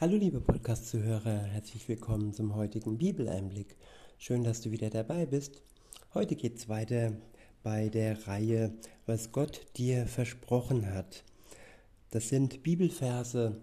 Hallo 0.00 0.16
liebe 0.16 0.40
Podcast-Zuhörer, 0.40 1.42
herzlich 1.42 1.86
willkommen 1.86 2.32
zum 2.32 2.54
heutigen 2.54 2.96
Bibeleinblick. 2.96 3.76
Schön, 4.16 4.44
dass 4.44 4.62
du 4.62 4.70
wieder 4.70 4.88
dabei 4.88 5.26
bist. 5.26 5.60
Heute 6.14 6.36
geht 6.36 6.56
es 6.56 6.70
weiter 6.70 7.12
bei 7.62 7.90
der 7.90 8.26
Reihe, 8.26 8.72
was 9.04 9.30
Gott 9.30 9.60
dir 9.76 10.06
versprochen 10.06 10.90
hat. 10.94 11.22
Das 12.12 12.30
sind 12.30 12.62
Bibelverse, 12.62 13.60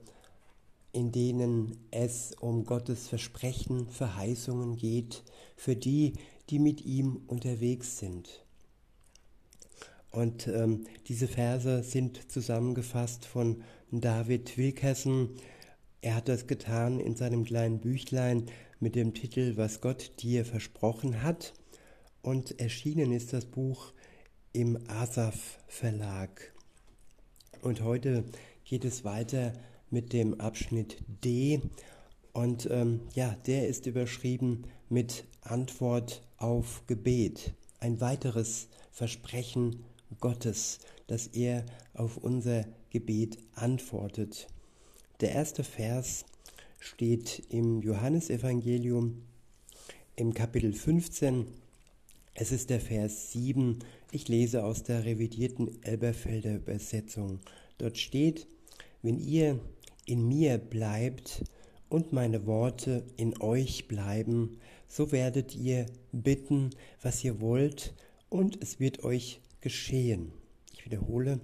in 0.92 1.12
denen 1.12 1.76
es 1.90 2.36
um 2.40 2.66
Gottes 2.66 3.08
Versprechen, 3.08 3.90
Verheißungen 3.90 4.76
geht, 4.76 5.24
für 5.56 5.76
die, 5.76 6.14
die 6.52 6.60
mit 6.60 6.86
ihm 6.86 7.20
unterwegs 7.26 7.98
sind. 7.98 8.46
Und 10.12 10.48
ähm, 10.48 10.86
diese 11.08 11.28
Verse 11.28 11.82
sind 11.82 12.32
zusammengefasst 12.32 13.26
von 13.26 13.64
David 13.90 14.56
Wilkerson, 14.56 15.32
er 16.02 16.16
hat 16.16 16.28
das 16.28 16.48
getan 16.48 17.00
in 17.00 17.16
seinem 17.16 17.44
kleinen 17.44 17.80
Büchlein 17.80 18.46
mit 18.80 18.96
dem 18.96 19.14
Titel 19.14 19.58
Was 19.58 19.82
Gott 19.82 20.12
dir 20.20 20.46
versprochen 20.46 21.24
hat 21.24 21.54
und 22.22 22.60
erschienen 22.60 23.12
ist 23.12 23.34
das 23.34 23.46
Buch 23.46 23.94
im 24.54 24.78
Asaf 24.90 25.60
Verlag. 25.68 26.54
Und 27.62 27.82
heute 27.82 28.26
geht 28.64 28.86
es 28.86 29.04
weiter 29.04 29.54
mit 29.90 30.14
dem 30.14 30.40
Abschnitt 30.40 30.98
D 31.24 31.62
und 32.34 32.68
ähm, 32.70 33.02
ja, 33.16 33.36
der 33.48 33.68
ist 33.68 33.88
überschrieben 33.88 34.66
mit 34.90 35.26
Antwort 35.42 36.22
auf 36.38 36.84
Gebet. 36.86 37.54
Ein 37.80 38.00
weiteres 38.02 38.68
Versprechen 38.92 39.84
Gottes, 40.20 40.80
dass 41.08 41.28
er 41.28 41.66
auf 41.94 42.18
unser 42.18 42.66
Gebet 42.90 43.38
antwortet. 43.56 44.48
Der 45.20 45.32
erste 45.32 45.64
Vers 45.64 46.26
steht 46.78 47.42
im 47.50 47.82
Johannesevangelium 47.82 49.24
im 50.16 50.36
Kapitel 50.36 50.74
15. 50.74 51.48
Es 52.36 52.52
ist 52.52 52.70
der 52.70 52.80
Vers 52.80 53.32
7. 53.32 53.80
Ich 54.12 54.28
lese 54.28 54.64
aus 54.64 54.84
der 54.84 55.06
revidierten 55.06 55.82
Elberfelder 55.82 56.58
Übersetzung. 56.58 57.40
Dort 57.80 57.98
steht, 57.98 58.46
wenn 59.02 59.18
ihr 59.18 59.60
in 60.06 60.28
mir 60.28 60.60
bleibt 60.60 61.44
und 61.90 62.14
meine 62.14 62.46
Worte 62.46 63.04
in 63.16 63.42
euch 63.42 63.88
bleiben, 63.88 64.60
so 64.88 65.12
werdet 65.12 65.56
ihr 65.56 65.88
bitten, 66.12 66.70
was 67.02 67.24
ihr 67.24 67.42
wollt, 67.42 67.96
und 68.30 68.62
es 68.62 68.80
wird 68.80 69.04
euch 69.04 69.42
geschehen. 69.62 70.32
Ich 70.74 70.86
wiederhole, 70.86 71.40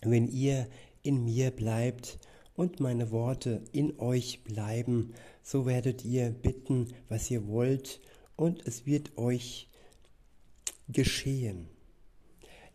wenn 0.00 0.28
ihr 0.28 0.66
in 1.02 1.26
mir 1.26 1.50
bleibt 1.50 2.18
und 2.56 2.80
meine 2.80 3.10
Worte 3.10 3.62
in 3.72 3.98
euch 3.98 4.42
bleiben, 4.42 5.12
so 5.42 5.66
werdet 5.66 6.04
ihr 6.04 6.30
bitten, 6.30 6.88
was 7.08 7.30
ihr 7.30 7.46
wollt, 7.46 8.00
und 8.34 8.66
es 8.66 8.86
wird 8.86 9.16
euch 9.16 9.68
geschehen. 10.88 11.68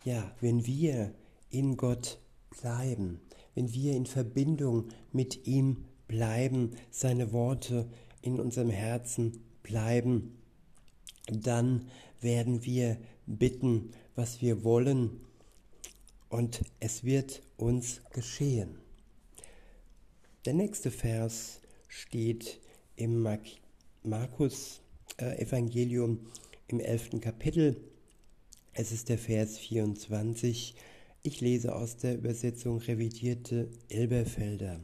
Ja, 0.04 0.32
wenn 0.40 0.66
wir 0.66 1.14
in 1.50 1.78
Gott 1.78 2.20
bleiben, 2.62 3.20
wenn 3.54 3.74
wir 3.74 3.94
in 3.94 4.06
Verbindung 4.06 4.90
mit 5.12 5.46
ihm 5.46 5.86
bleiben, 6.08 6.72
seine 6.90 7.32
Worte 7.32 7.88
in 8.22 8.40
unserem 8.40 8.70
Herzen 8.70 9.44
bleiben, 9.64 10.38
dann 11.28 11.88
werden 12.20 12.64
wir 12.66 12.98
bitten, 13.26 13.92
was 14.16 14.42
wir 14.42 14.64
wollen, 14.64 15.22
und 16.30 16.62
es 16.80 17.04
wird 17.04 17.42
uns 17.58 18.02
geschehen. 18.14 18.81
Der 20.46 20.54
nächste 20.54 20.90
Vers 20.90 21.62
steht 21.88 22.60
im 22.96 23.28
Markus 24.02 24.82
äh, 25.18 25.40
Evangelium 25.40 26.32
im 26.68 26.80
elften 26.80 27.22
Kapitel. 27.22 27.80
Es 28.74 28.92
ist 28.92 29.10
der 29.10 29.20
Vers 29.20 29.60
24. 29.60 30.74
Ich 31.22 31.42
lese 31.42 31.76
aus 31.76 31.98
der 31.98 32.16
Übersetzung 32.16 32.80
revidierte 32.80 33.70
Elberfelder. 33.90 34.80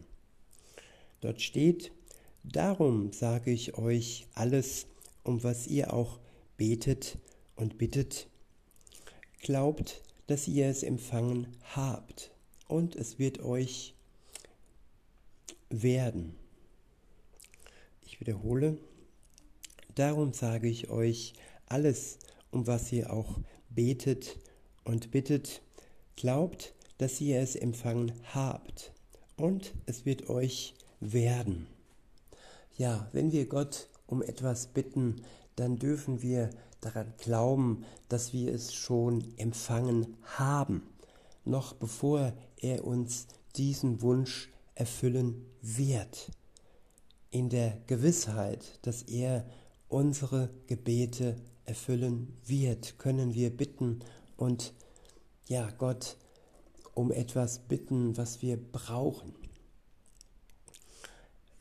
Dort 1.21 1.41
steht, 1.41 1.91
Darum 2.43 3.11
sage 3.11 3.51
ich 3.51 3.77
euch 3.77 4.27
alles, 4.33 4.85
um 5.23 5.43
was 5.43 5.67
ihr 5.67 5.91
auch 5.91 6.19
betet 6.55 7.17
und 7.55 7.77
bittet. 7.77 8.27
Glaubt, 9.41 10.01
dass 10.27 10.47
ihr 10.47 10.67
es 10.67 10.83
empfangen 10.83 11.47
habt, 11.75 12.31
und 12.67 12.95
es 12.95 13.17
wird 13.19 13.41
euch 13.41 13.96
werden. 15.69 16.35
Ich 18.03 18.19
wiederhole, 18.19 18.77
darum 19.95 20.33
sage 20.33 20.67
ich 20.67 20.89
euch, 20.89 21.33
alles, 21.67 22.19
um 22.51 22.67
was 22.67 22.91
ihr 22.91 23.11
auch 23.11 23.39
betet 23.69 24.37
und 24.83 25.11
bittet, 25.11 25.61
glaubt, 26.15 26.73
dass 26.97 27.21
ihr 27.21 27.39
es 27.39 27.55
empfangen 27.55 28.13
habt 28.33 28.91
und 29.35 29.73
es 29.85 30.05
wird 30.05 30.29
euch 30.29 30.75
werden. 30.99 31.67
Ja, 32.75 33.07
wenn 33.11 33.31
wir 33.31 33.47
Gott 33.47 33.89
um 34.07 34.21
etwas 34.21 34.67
bitten, 34.67 35.21
dann 35.55 35.77
dürfen 35.77 36.21
wir 36.21 36.49
daran 36.81 37.13
glauben, 37.17 37.83
dass 38.09 38.33
wir 38.33 38.53
es 38.53 38.73
schon 38.73 39.33
empfangen 39.37 40.15
haben, 40.23 40.83
noch 41.43 41.73
bevor 41.73 42.33
er 42.57 42.85
uns 42.85 43.27
diesen 43.55 44.01
Wunsch 44.01 44.49
erfüllen 44.77 45.45
wird. 45.61 46.31
In 47.29 47.49
der 47.49 47.77
Gewissheit, 47.87 48.79
dass 48.83 49.01
er 49.03 49.45
unsere 49.89 50.49
Gebete 50.67 51.35
erfüllen 51.65 52.37
wird, 52.45 52.97
können 52.99 53.33
wir 53.33 53.49
bitten 53.49 53.99
und 54.37 54.73
ja, 55.47 55.69
Gott 55.77 56.17
um 56.93 57.11
etwas 57.11 57.59
bitten, 57.59 58.17
was 58.17 58.41
wir 58.41 58.57
brauchen. 58.57 59.33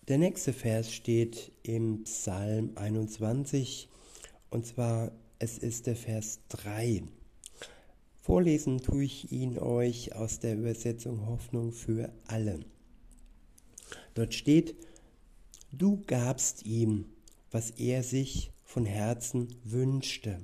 Der 0.09 0.19
nächste 0.19 0.53
Vers 0.53 0.93
steht 0.93 1.53
im 1.63 2.05
Psalm 2.05 2.73
21 2.77 3.89
und 4.51 4.67
zwar 4.67 5.11
es 5.39 5.59
ist 5.59 5.87
der 5.87 5.97
Vers 5.97 6.41
3. 6.49 7.03
Vorlesen 8.21 8.79
tue 8.79 9.05
ich 9.05 9.31
ihn 9.31 9.59
euch 9.59 10.15
aus 10.15 10.39
der 10.39 10.57
Übersetzung 10.57 11.27
Hoffnung 11.27 11.73
für 11.73 12.13
alle. 12.27 12.61
Dort 14.17 14.33
steht, 14.33 14.75
du 15.73 16.03
gabst 16.07 16.65
ihm, 16.65 17.05
was 17.51 17.71
er 17.73 18.03
sich 18.03 18.51
von 18.65 18.87
Herzen 18.87 19.55
wünschte, 19.63 20.41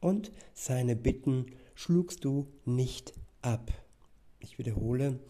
und 0.00 0.32
seine 0.54 0.96
Bitten 0.96 1.52
schlugst 1.74 2.24
du 2.24 2.46
nicht 2.64 3.12
ab. 3.42 3.70
Ich 4.40 4.58
wiederhole, 4.58 5.20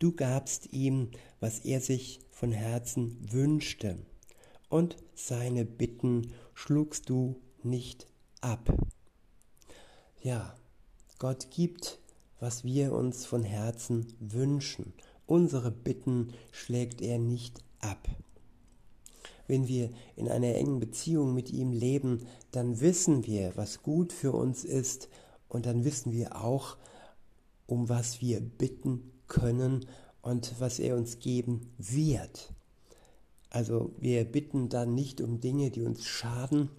du 0.00 0.12
gabst 0.12 0.70
ihm, 0.74 1.12
was 1.40 1.60
er 1.60 1.80
sich 1.80 2.20
von 2.30 2.52
Herzen 2.52 3.16
wünschte, 3.32 3.96
und 4.68 4.98
seine 5.14 5.64
Bitten 5.64 6.34
schlugst 6.52 7.08
du 7.08 7.40
nicht 7.62 8.06
ab. 8.42 8.70
Ja, 10.20 10.58
Gott 11.18 11.50
gibt, 11.50 12.00
was 12.38 12.64
wir 12.64 12.92
uns 12.92 13.24
von 13.24 13.44
Herzen 13.44 14.12
wünschen 14.20 14.92
Unsere 15.26 15.70
Bitten 15.70 16.32
schlägt 16.52 17.00
er 17.00 17.18
nicht 17.18 17.62
ab. 17.80 18.08
Wenn 19.46 19.68
wir 19.68 19.90
in 20.16 20.28
einer 20.28 20.54
engen 20.54 20.80
Beziehung 20.80 21.34
mit 21.34 21.50
ihm 21.50 21.72
leben, 21.72 22.26
dann 22.50 22.80
wissen 22.80 23.26
wir, 23.26 23.56
was 23.56 23.82
gut 23.82 24.12
für 24.12 24.32
uns 24.32 24.64
ist 24.64 25.08
und 25.48 25.66
dann 25.66 25.84
wissen 25.84 26.12
wir 26.12 26.42
auch, 26.42 26.76
um 27.66 27.88
was 27.88 28.20
wir 28.20 28.40
bitten 28.40 29.12
können 29.28 29.86
und 30.22 30.54
was 30.58 30.78
er 30.78 30.96
uns 30.96 31.18
geben 31.18 31.72
wird. 31.78 32.52
Also 33.50 33.94
wir 33.98 34.24
bitten 34.24 34.68
dann 34.68 34.94
nicht 34.94 35.20
um 35.20 35.40
Dinge, 35.40 35.70
die 35.70 35.82
uns 35.82 36.04
schaden, 36.04 36.70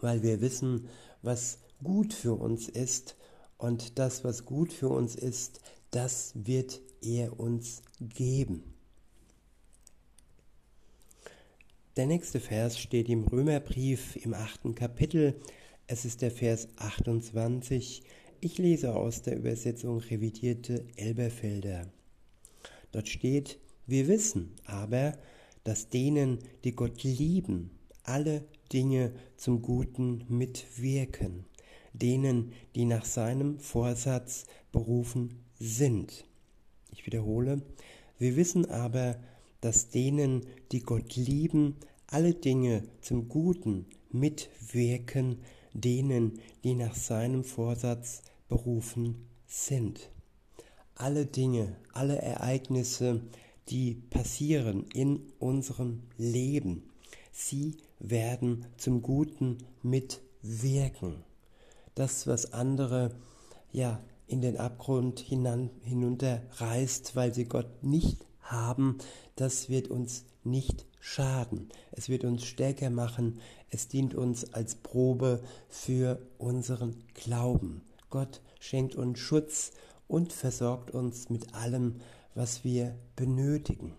weil 0.00 0.22
wir 0.22 0.40
wissen, 0.40 0.86
was 1.22 1.58
gut 1.82 2.14
für 2.14 2.34
uns 2.34 2.68
ist 2.68 3.16
und 3.58 3.98
das, 3.98 4.22
was 4.22 4.44
gut 4.44 4.72
für 4.72 4.88
uns 4.88 5.16
ist, 5.16 5.60
das 5.90 6.32
wird 6.34 6.80
er 7.02 7.38
uns 7.38 7.82
geben. 8.00 8.62
Der 11.96 12.06
nächste 12.06 12.40
Vers 12.40 12.78
steht 12.78 13.08
im 13.08 13.24
Römerbrief 13.24 14.16
im 14.16 14.32
achten 14.32 14.74
Kapitel. 14.74 15.40
Es 15.86 16.04
ist 16.04 16.22
der 16.22 16.30
Vers 16.30 16.68
28. 16.76 18.02
Ich 18.40 18.58
lese 18.58 18.94
aus 18.94 19.22
der 19.22 19.36
Übersetzung 19.36 19.98
revidierte 19.98 20.86
Elberfelder. 20.96 21.88
Dort 22.92 23.08
steht, 23.08 23.58
wir 23.86 24.08
wissen 24.08 24.54
aber, 24.64 25.18
dass 25.64 25.90
denen, 25.90 26.38
die 26.64 26.72
Gott 26.72 27.02
lieben, 27.02 27.70
alle 28.04 28.44
Dinge 28.72 29.12
zum 29.36 29.60
Guten 29.60 30.24
mitwirken, 30.28 31.44
denen, 31.92 32.52
die 32.74 32.84
nach 32.84 33.04
seinem 33.04 33.58
Vorsatz 33.58 34.46
berufen 34.72 35.44
sind. 35.58 36.24
Ich 36.92 37.06
wiederhole, 37.06 37.62
wir 38.18 38.36
wissen 38.36 38.68
aber, 38.70 39.16
dass 39.60 39.90
denen, 39.90 40.46
die 40.72 40.80
Gott 40.80 41.16
lieben, 41.16 41.76
alle 42.06 42.34
Dinge 42.34 42.82
zum 43.00 43.28
Guten 43.28 43.86
mitwirken, 44.10 45.38
denen, 45.72 46.40
die 46.64 46.74
nach 46.74 46.94
seinem 46.94 47.44
Vorsatz 47.44 48.22
berufen 48.48 49.26
sind. 49.46 50.10
Alle 50.94 51.26
Dinge, 51.26 51.76
alle 51.92 52.20
Ereignisse, 52.20 53.22
die 53.68 53.94
passieren 53.94 54.86
in 54.92 55.20
unserem 55.38 56.02
Leben, 56.18 56.82
sie 57.32 57.76
werden 58.00 58.66
zum 58.76 59.02
Guten 59.02 59.58
mitwirken. 59.82 61.16
Das, 61.94 62.26
was 62.26 62.52
andere 62.52 63.14
ja 63.72 64.02
in 64.30 64.40
den 64.40 64.56
Abgrund 64.56 65.18
hinan, 65.18 65.70
hinunterreißt, 65.82 67.16
weil 67.16 67.34
sie 67.34 67.46
Gott 67.46 67.82
nicht 67.82 68.24
haben, 68.40 68.98
das 69.34 69.68
wird 69.68 69.88
uns 69.88 70.24
nicht 70.44 70.86
schaden. 71.00 71.68
Es 71.90 72.08
wird 72.08 72.24
uns 72.24 72.44
stärker 72.44 72.90
machen. 72.90 73.40
Es 73.70 73.88
dient 73.88 74.14
uns 74.14 74.52
als 74.54 74.76
Probe 74.76 75.42
für 75.68 76.20
unseren 76.38 77.02
Glauben. 77.14 77.82
Gott 78.08 78.40
schenkt 78.60 78.94
uns 78.94 79.18
Schutz 79.18 79.72
und 80.06 80.32
versorgt 80.32 80.92
uns 80.92 81.28
mit 81.28 81.54
allem, 81.54 81.96
was 82.34 82.64
wir 82.64 82.96
benötigen. 83.16 83.94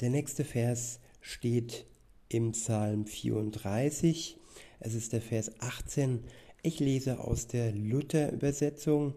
Der 0.00 0.10
nächste 0.10 0.44
Vers 0.44 1.00
steht 1.20 1.86
im 2.28 2.52
Psalm 2.52 3.06
34. 3.06 4.36
Es 4.80 4.94
ist 4.94 5.12
der 5.12 5.22
Vers 5.22 5.50
18. 5.60 6.24
Ich 6.66 6.80
lese 6.80 7.18
aus 7.18 7.46
der 7.46 7.72
Luther-Übersetzung. 7.72 9.12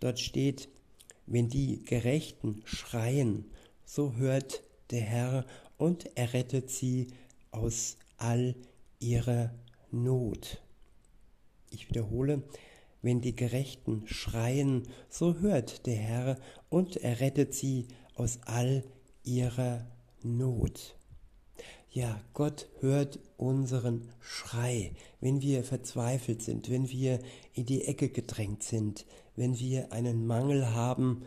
Dort 0.00 0.18
steht, 0.18 0.70
wenn 1.26 1.50
die 1.50 1.84
Gerechten 1.84 2.62
schreien, 2.64 3.44
so 3.84 4.14
hört 4.14 4.62
der 4.90 5.02
Herr 5.02 5.44
und 5.76 6.16
errettet 6.16 6.70
sie 6.70 7.08
aus 7.50 7.98
all 8.16 8.54
ihrer 9.00 9.52
Not. 9.90 10.62
Ich 11.68 11.90
wiederhole, 11.90 12.42
wenn 13.02 13.20
die 13.20 13.36
Gerechten 13.36 14.04
schreien, 14.06 14.88
so 15.10 15.40
hört 15.40 15.84
der 15.84 15.96
Herr 15.96 16.38
und 16.70 16.96
errettet 16.96 17.52
sie 17.52 17.86
aus 18.14 18.38
all 18.46 18.82
ihrer 19.24 19.86
Not. 20.22 20.97
Ja, 21.90 22.20
Gott 22.34 22.68
hört 22.80 23.18
unseren 23.38 24.10
Schrei, 24.20 24.92
wenn 25.20 25.40
wir 25.40 25.64
verzweifelt 25.64 26.42
sind, 26.42 26.70
wenn 26.70 26.90
wir 26.90 27.18
in 27.54 27.64
die 27.64 27.84
Ecke 27.84 28.10
gedrängt 28.10 28.62
sind, 28.62 29.06
wenn 29.36 29.58
wir 29.58 29.90
einen 29.90 30.26
Mangel 30.26 30.74
haben, 30.74 31.22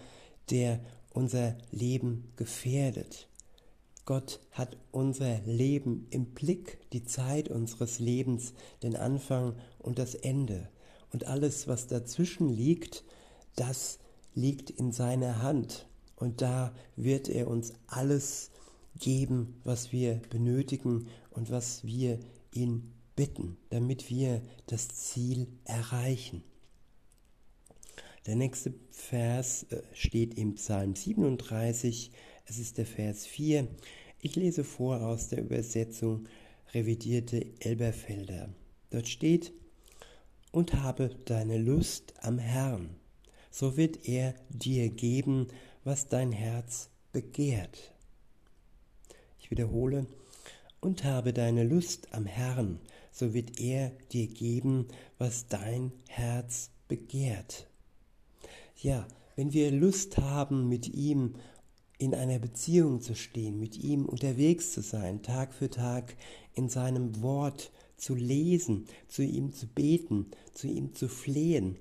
der 0.51 0.79
unser 1.13 1.57
Leben 1.71 2.31
gefährdet. 2.35 3.27
Gott 4.05 4.39
hat 4.51 4.77
unser 4.91 5.39
Leben 5.41 6.05
im 6.11 6.25
Blick, 6.25 6.79
die 6.91 7.05
Zeit 7.05 7.49
unseres 7.49 7.97
Lebens, 7.97 8.53
den 8.83 8.95
Anfang 8.95 9.55
und 9.79 9.97
das 9.97 10.13
Ende. 10.13 10.69
Und 11.11 11.25
alles, 11.25 11.67
was 11.67 11.87
dazwischen 11.87 12.49
liegt, 12.49 13.03
das 13.55 13.97
liegt 14.35 14.69
in 14.69 14.91
seiner 14.91 15.41
Hand. 15.41 15.87
Und 16.15 16.41
da 16.41 16.71
wird 16.95 17.29
er 17.29 17.47
uns 17.47 17.73
alles 17.87 18.50
geben, 19.01 19.59
was 19.65 19.91
wir 19.91 20.21
benötigen 20.29 21.07
und 21.31 21.51
was 21.51 21.83
wir 21.83 22.19
ihn 22.53 22.93
bitten, 23.15 23.57
damit 23.69 24.09
wir 24.09 24.41
das 24.67 24.87
Ziel 24.87 25.47
erreichen. 25.65 26.43
Der 28.25 28.35
nächste 28.35 28.73
Vers 28.91 29.63
äh, 29.63 29.81
steht 29.93 30.37
im 30.37 30.55
Psalm 30.55 30.95
37, 30.95 32.11
es 32.45 32.59
ist 32.59 32.77
der 32.77 32.85
Vers 32.85 33.25
4. 33.25 33.67
Ich 34.19 34.35
lese 34.35 34.63
vor 34.63 35.01
aus 35.01 35.27
der 35.27 35.39
Übersetzung 35.39 36.27
revidierte 36.73 37.45
Elberfelder. 37.59 38.49
Dort 38.91 39.07
steht, 39.07 39.51
und 40.51 40.73
habe 40.75 41.09
deine 41.25 41.57
Lust 41.57 42.13
am 42.21 42.37
Herrn, 42.37 42.89
so 43.49 43.77
wird 43.77 44.07
er 44.07 44.35
dir 44.49 44.89
geben, 44.89 45.47
was 45.83 46.07
dein 46.07 46.31
Herz 46.31 46.89
begehrt. 47.11 47.93
Wiederhole, 49.51 50.07
und 50.79 51.03
habe 51.03 51.33
deine 51.33 51.63
Lust 51.63 52.07
am 52.13 52.25
Herrn, 52.25 52.79
so 53.11 53.33
wird 53.33 53.59
er 53.59 53.91
dir 54.11 54.27
geben, 54.27 54.87
was 55.19 55.45
dein 55.47 55.91
Herz 56.07 56.71
begehrt. 56.87 57.67
Ja, 58.77 59.07
wenn 59.35 59.53
wir 59.53 59.71
Lust 59.71 60.17
haben, 60.17 60.67
mit 60.69 60.87
ihm 60.93 61.35
in 61.99 62.15
einer 62.15 62.39
Beziehung 62.39 63.01
zu 63.01 63.13
stehen, 63.13 63.59
mit 63.59 63.77
ihm 63.77 64.05
unterwegs 64.05 64.73
zu 64.73 64.81
sein, 64.81 65.21
Tag 65.21 65.53
für 65.53 65.69
Tag 65.69 66.15
in 66.55 66.67
seinem 66.67 67.21
Wort 67.21 67.71
zu 67.95 68.15
lesen, 68.15 68.85
zu 69.07 69.21
ihm 69.21 69.53
zu 69.53 69.67
beten, 69.67 70.31
zu 70.53 70.67
ihm 70.67 70.95
zu 70.95 71.07
flehen, 71.07 71.77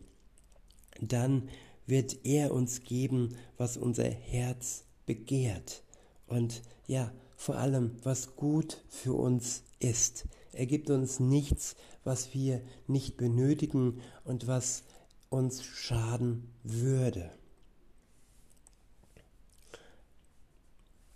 dann 1.00 1.48
wird 1.86 2.24
er 2.24 2.52
uns 2.52 2.82
geben, 2.82 3.36
was 3.56 3.78
unser 3.78 4.10
Herz 4.10 4.84
begehrt. 5.06 5.82
Und 6.26 6.62
ja, 6.86 7.10
vor 7.40 7.56
allem, 7.56 7.96
was 8.02 8.36
gut 8.36 8.82
für 8.90 9.14
uns 9.14 9.62
ist. 9.78 10.26
Er 10.52 10.66
gibt 10.66 10.90
uns 10.90 11.20
nichts, 11.20 11.74
was 12.04 12.34
wir 12.34 12.60
nicht 12.86 13.16
benötigen 13.16 14.02
und 14.24 14.46
was 14.46 14.84
uns 15.30 15.64
schaden 15.64 16.52
würde. 16.64 17.30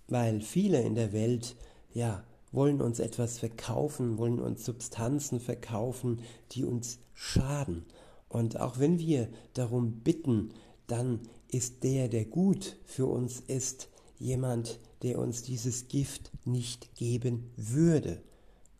Weil 0.09 0.41
viele 0.41 0.81
in 0.81 0.95
der 0.95 1.13
Welt, 1.13 1.57
ja, 1.93 2.25
wollen 2.53 2.81
uns 2.81 3.01
etwas 3.01 3.39
verkaufen, 3.39 4.17
wollen 4.17 4.41
uns 4.41 4.65
Substanzen 4.65 5.41
verkaufen, 5.41 6.23
die 6.53 6.65
uns 6.65 7.01
schaden. 7.13 7.85
Und 8.31 8.59
auch 8.59 8.79
wenn 8.79 8.99
wir 8.99 9.29
darum 9.53 10.01
bitten, 10.01 10.55
dann 10.87 11.21
ist 11.49 11.85
der, 11.85 12.09
der 12.09 12.25
gut 12.25 12.79
für 12.87 13.05
uns 13.05 13.41
ist, 13.41 13.91
jemand, 14.25 14.81
der 15.03 15.19
uns 15.19 15.43
dieses 15.43 15.89
Gift 15.89 16.33
nicht 16.47 16.95
geben 16.97 17.51
würde. 17.57 18.23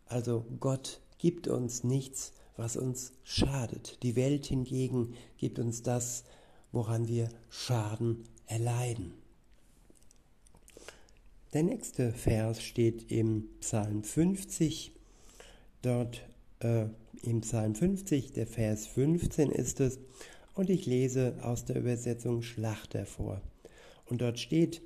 Also 0.07 0.45
Gott 0.59 1.01
gibt 1.19 1.47
uns 1.47 1.83
nichts, 1.83 2.33
was 2.57 2.75
uns 2.75 3.13
schadet. 3.23 4.01
Die 4.01 4.15
Welt 4.15 4.47
hingegen 4.47 5.13
gibt 5.37 5.59
uns 5.59 5.83
das, 5.83 6.23
woran 6.71 7.07
wir 7.07 7.29
Schaden 7.49 8.23
erleiden. 8.47 9.13
Der 11.53 11.63
nächste 11.63 12.11
Vers 12.11 12.61
steht 12.61 13.11
im 13.11 13.47
Psalm 13.61 14.03
50. 14.03 14.93
Dort 15.83 16.27
äh, 16.59 16.87
im 17.21 17.41
Psalm 17.41 17.75
50, 17.75 18.33
der 18.33 18.47
Vers 18.47 18.87
15 18.87 19.51
ist 19.51 19.79
es. 19.79 19.99
Und 20.55 20.69
ich 20.69 20.85
lese 20.85 21.35
aus 21.41 21.65
der 21.65 21.77
Übersetzung 21.77 22.41
Schlachter 22.41 23.05
vor. 23.05 23.41
Und 24.05 24.21
dort 24.21 24.39
steht, 24.39 24.81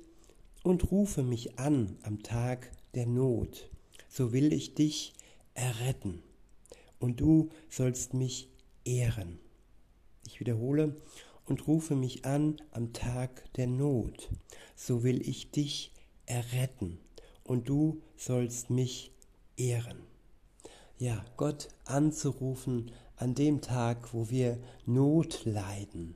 und 0.62 0.90
rufe 0.90 1.22
mich 1.22 1.58
an 1.58 1.96
am 2.02 2.22
Tag 2.22 2.70
der 2.94 3.06
Not, 3.06 3.70
so 4.08 4.32
will 4.32 4.52
ich 4.52 4.74
dich 4.74 5.14
erretten 5.54 6.22
und 6.98 7.20
du 7.20 7.50
sollst 7.68 8.14
mich 8.14 8.48
ehren. 8.84 9.38
Ich 10.26 10.40
wiederhole, 10.40 10.96
und 11.46 11.66
rufe 11.66 11.96
mich 11.96 12.24
an 12.24 12.56
am 12.70 12.92
Tag 12.92 13.52
der 13.54 13.66
Not, 13.66 14.28
so 14.76 15.02
will 15.02 15.28
ich 15.28 15.50
dich 15.50 15.92
erretten, 16.26 17.00
und 17.42 17.68
du 17.68 18.00
sollst 18.16 18.70
mich 18.70 19.12
ehren. 19.56 19.98
Ja, 20.98 21.24
Gott 21.36 21.68
anzurufen 21.86 22.92
an 23.16 23.34
dem 23.34 23.60
Tag, 23.62 24.14
wo 24.14 24.30
wir 24.30 24.58
Not 24.86 25.44
leiden, 25.44 26.14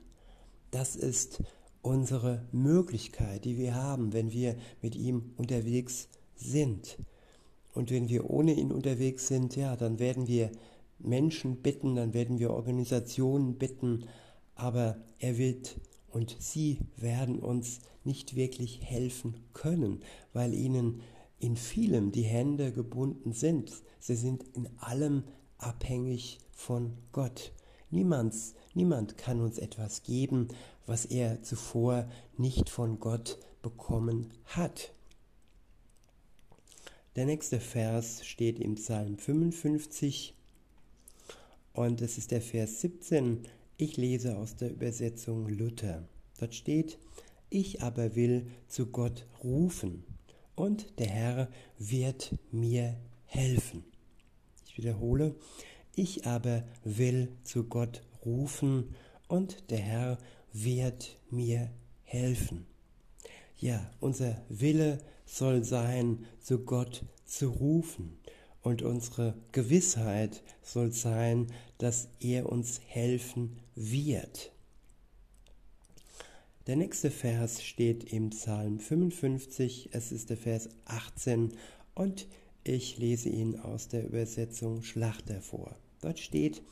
das 0.71 0.95
ist 0.95 1.43
unsere 1.85 2.41
Möglichkeit, 2.51 3.45
die 3.45 3.57
wir 3.57 3.75
haben, 3.75 4.11
wenn 4.11 4.31
wir 4.31 4.55
mit 4.81 4.95
ihm 4.95 5.33
unterwegs 5.37 6.09
sind. 6.35 6.97
Und 7.73 7.91
wenn 7.91 8.09
wir 8.09 8.29
ohne 8.29 8.53
ihn 8.53 8.71
unterwegs 8.71 9.27
sind, 9.27 9.55
ja, 9.55 9.75
dann 9.75 9.99
werden 9.99 10.27
wir 10.27 10.51
Menschen 10.97 11.57
bitten, 11.57 11.95
dann 11.95 12.13
werden 12.13 12.39
wir 12.39 12.51
Organisationen 12.51 13.57
bitten, 13.59 14.05
aber 14.55 14.97
er 15.19 15.37
wird 15.37 15.79
und 16.09 16.35
sie 16.39 16.79
werden 16.97 17.39
uns 17.39 17.79
nicht 18.03 18.35
wirklich 18.35 18.81
helfen 18.83 19.35
können, 19.53 19.99
weil 20.33 20.53
ihnen 20.53 21.01
in 21.37 21.55
vielem 21.55 22.11
die 22.11 22.23
Hände 22.23 22.71
gebunden 22.71 23.33
sind. 23.33 23.71
Sie 23.99 24.15
sind 24.15 24.43
in 24.55 24.69
allem 24.79 25.23
abhängig 25.59 26.39
von 26.51 26.93
Gott. 27.11 27.51
Niemands, 27.91 28.55
niemand 28.73 29.17
kann 29.17 29.39
uns 29.41 29.59
etwas 29.59 30.03
geben, 30.03 30.47
was 30.85 31.05
er 31.05 31.41
zuvor 31.41 32.09
nicht 32.37 32.69
von 32.69 32.99
Gott 32.99 33.39
bekommen 33.61 34.31
hat. 34.45 34.93
Der 37.15 37.25
nächste 37.25 37.59
Vers 37.59 38.25
steht 38.25 38.59
im 38.59 38.75
Psalm 38.75 39.17
55, 39.17 40.35
und 41.75 42.01
es 42.01 42.17
ist 42.17 42.31
der 42.31 42.41
Vers 42.41 42.79
17. 42.81 43.47
Ich 43.77 43.97
lese 43.97 44.37
aus 44.37 44.55
der 44.55 44.71
Übersetzung 44.71 45.49
Luther. 45.49 46.07
Dort 46.39 46.55
steht, 46.55 46.97
Ich 47.49 47.83
aber 47.83 48.15
will 48.15 48.47
zu 48.67 48.87
Gott 48.87 49.27
rufen 49.43 50.03
und 50.55 50.99
der 50.99 51.07
Herr 51.07 51.49
wird 51.77 52.35
mir 52.51 52.95
helfen. 53.25 53.83
Ich 54.65 54.77
wiederhole, 54.77 55.35
ich 55.95 56.25
aber 56.25 56.63
will 56.83 57.29
zu 57.43 57.65
Gott 57.65 58.01
rufen 58.25 58.95
und 59.27 59.69
der 59.69 59.79
Herr 59.79 60.17
wird 60.63 61.17
mir 61.29 61.69
helfen. 62.03 62.65
Ja, 63.57 63.91
unser 63.99 64.41
Wille 64.47 64.99
soll 65.25 65.63
sein, 65.63 66.25
zu 66.39 66.59
Gott 66.59 67.03
zu 67.25 67.49
rufen. 67.49 68.17
Und 68.61 68.81
unsere 68.81 69.35
Gewissheit 69.51 70.41
soll 70.63 70.91
sein, 70.91 71.47
dass 71.77 72.07
er 72.19 72.49
uns 72.49 72.79
helfen 72.87 73.59
wird. 73.75 74.51
Der 76.67 76.75
nächste 76.75 77.11
Vers 77.11 77.63
steht 77.63 78.11
im 78.11 78.31
Psalm 78.31 78.79
55, 78.79 79.89
es 79.91 80.11
ist 80.11 80.31
der 80.31 80.37
Vers 80.37 80.69
18 80.85 81.53
und 81.93 82.27
ich 82.63 82.97
lese 82.97 83.29
ihn 83.29 83.59
aus 83.59 83.87
der 83.87 84.03
Übersetzung 84.03 84.81
Schlachter 84.81 85.41
vor. 85.41 85.75
Dort 86.01 86.19
steht, 86.19 86.63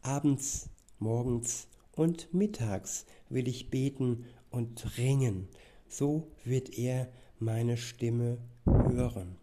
abends, 0.00 0.70
morgens 0.98 1.68
und 1.98 2.32
mittags 2.32 3.06
will 3.28 3.48
ich 3.48 3.70
beten 3.70 4.24
und 4.50 4.98
ringen, 4.98 5.48
so 5.88 6.28
wird 6.44 6.78
er 6.78 7.08
meine 7.40 7.76
Stimme 7.76 8.38
hören. 8.64 9.36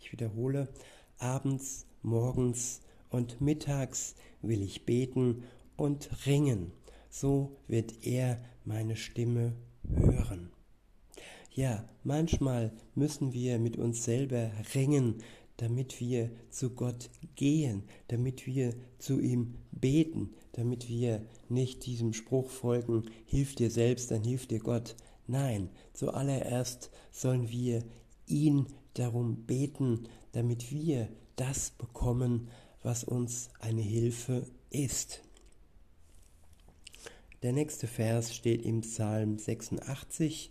Ich 0.00 0.12
wiederhole, 0.12 0.68
abends, 1.18 1.86
morgens 2.02 2.82
und 3.10 3.40
mittags 3.40 4.14
will 4.42 4.62
ich 4.62 4.86
beten 4.86 5.42
und 5.76 6.08
ringen, 6.24 6.70
so 7.10 7.56
wird 7.66 8.06
er 8.06 8.40
meine 8.64 8.94
Stimme 8.94 9.56
hören. 9.92 10.52
Ja, 11.50 11.88
manchmal 12.04 12.70
müssen 12.94 13.32
wir 13.32 13.58
mit 13.58 13.76
uns 13.76 14.04
selber 14.04 14.52
ringen, 14.72 15.16
damit 15.56 16.00
wir 16.00 16.30
zu 16.50 16.70
Gott 16.70 17.10
gehen, 17.34 17.82
damit 18.06 18.46
wir 18.46 18.74
zu 18.98 19.18
ihm 19.18 19.54
beten, 19.72 20.30
damit 20.58 20.88
wir 20.88 21.24
nicht 21.48 21.86
diesem 21.86 22.12
Spruch 22.12 22.50
folgen, 22.50 23.04
hilf 23.26 23.54
dir 23.54 23.70
selbst, 23.70 24.10
dann 24.10 24.24
hilft 24.24 24.50
dir 24.50 24.58
Gott. 24.58 24.96
Nein, 25.28 25.70
zuallererst 25.92 26.90
sollen 27.12 27.48
wir 27.48 27.84
ihn 28.26 28.66
darum 28.94 29.44
beten, 29.46 30.08
damit 30.32 30.72
wir 30.72 31.08
das 31.36 31.70
bekommen, 31.70 32.48
was 32.82 33.04
uns 33.04 33.50
eine 33.60 33.82
Hilfe 33.82 34.46
ist. 34.70 35.22
Der 37.44 37.52
nächste 37.52 37.86
Vers 37.86 38.34
steht 38.34 38.62
im 38.62 38.80
Psalm 38.80 39.38
86. 39.38 40.50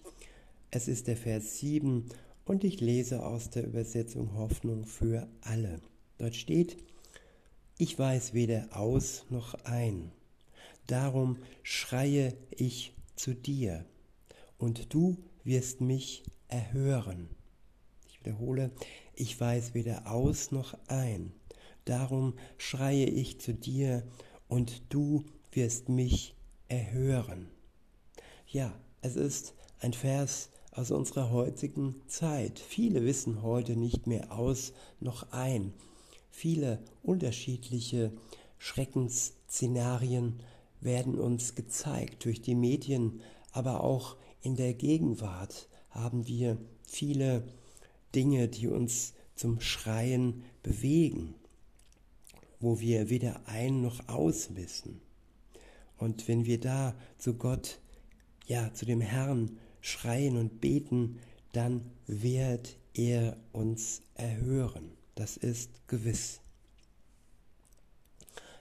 Es 0.71 0.87
ist 0.87 1.07
der 1.07 1.17
Vers 1.17 1.59
7 1.59 2.05
und 2.45 2.63
ich 2.63 2.79
lese 2.79 3.25
aus 3.25 3.49
der 3.49 3.65
Übersetzung 3.65 4.35
Hoffnung 4.35 4.85
für 4.85 5.27
alle. 5.41 5.81
Dort 6.17 6.37
steht, 6.37 6.77
ich 7.77 7.97
weiß 7.97 8.33
weder 8.33 8.67
aus 8.71 9.25
noch 9.29 9.53
ein, 9.65 10.11
darum 10.87 11.37
schreie 11.63 12.35
ich 12.51 12.93
zu 13.15 13.33
dir, 13.35 13.85
und 14.57 14.93
du 14.93 15.17
wirst 15.43 15.81
mich 15.81 16.23
erhören. 16.47 17.29
Ich 18.09 18.19
wiederhole, 18.19 18.71
ich 19.13 19.39
weiß 19.39 19.75
weder 19.75 20.11
aus 20.11 20.51
noch 20.51 20.75
ein, 20.87 21.31
darum 21.85 22.33
schreie 22.57 23.05
ich 23.05 23.39
zu 23.39 23.53
dir, 23.53 24.03
und 24.47 24.81
du 24.89 25.25
wirst 25.51 25.89
mich 25.89 26.35
erhören. 26.69 27.49
Ja, 28.47 28.73
es 29.01 29.15
ist 29.15 29.53
ein 29.79 29.93
Vers 29.93 30.49
aus 30.71 30.91
unserer 30.91 31.31
heutigen 31.31 31.95
Zeit. 32.07 32.59
Viele 32.59 33.03
wissen 33.03 33.41
heute 33.41 33.75
nicht 33.75 34.07
mehr 34.07 34.31
aus 34.31 34.73
noch 34.99 35.31
ein. 35.31 35.73
Viele 36.39 36.77
unterschiedliche 37.01 38.11
Schreckensszenarien 38.59 40.39
werden 40.81 41.17
uns 41.17 41.55
gezeigt 41.55 42.25
durch 42.25 42.43
die 42.43 42.53
Medien, 42.53 43.21
aber 43.53 43.83
auch 43.83 44.17
in 44.43 44.55
der 44.55 44.75
Gegenwart 44.75 45.67
haben 45.89 46.27
wir 46.27 46.59
viele 46.83 47.43
Dinge, 48.13 48.49
die 48.49 48.67
uns 48.67 49.15
zum 49.33 49.61
Schreien 49.61 50.43
bewegen, 50.61 51.33
wo 52.59 52.79
wir 52.79 53.09
weder 53.09 53.41
ein 53.47 53.81
noch 53.81 54.07
aus 54.07 54.55
wissen. 54.55 55.01
Und 55.97 56.27
wenn 56.27 56.45
wir 56.45 56.59
da 56.59 56.93
zu 57.17 57.33
Gott, 57.33 57.79
ja, 58.45 58.71
zu 58.75 58.85
dem 58.85 59.01
Herrn 59.01 59.57
schreien 59.81 60.37
und 60.37 60.61
beten, 60.61 61.17
dann 61.53 61.81
wird 62.05 62.77
er 62.93 63.37
uns 63.53 64.03
erhören. 64.13 64.96
Das 65.17 65.35
ist 65.35 65.71
gewiss. 65.87 66.41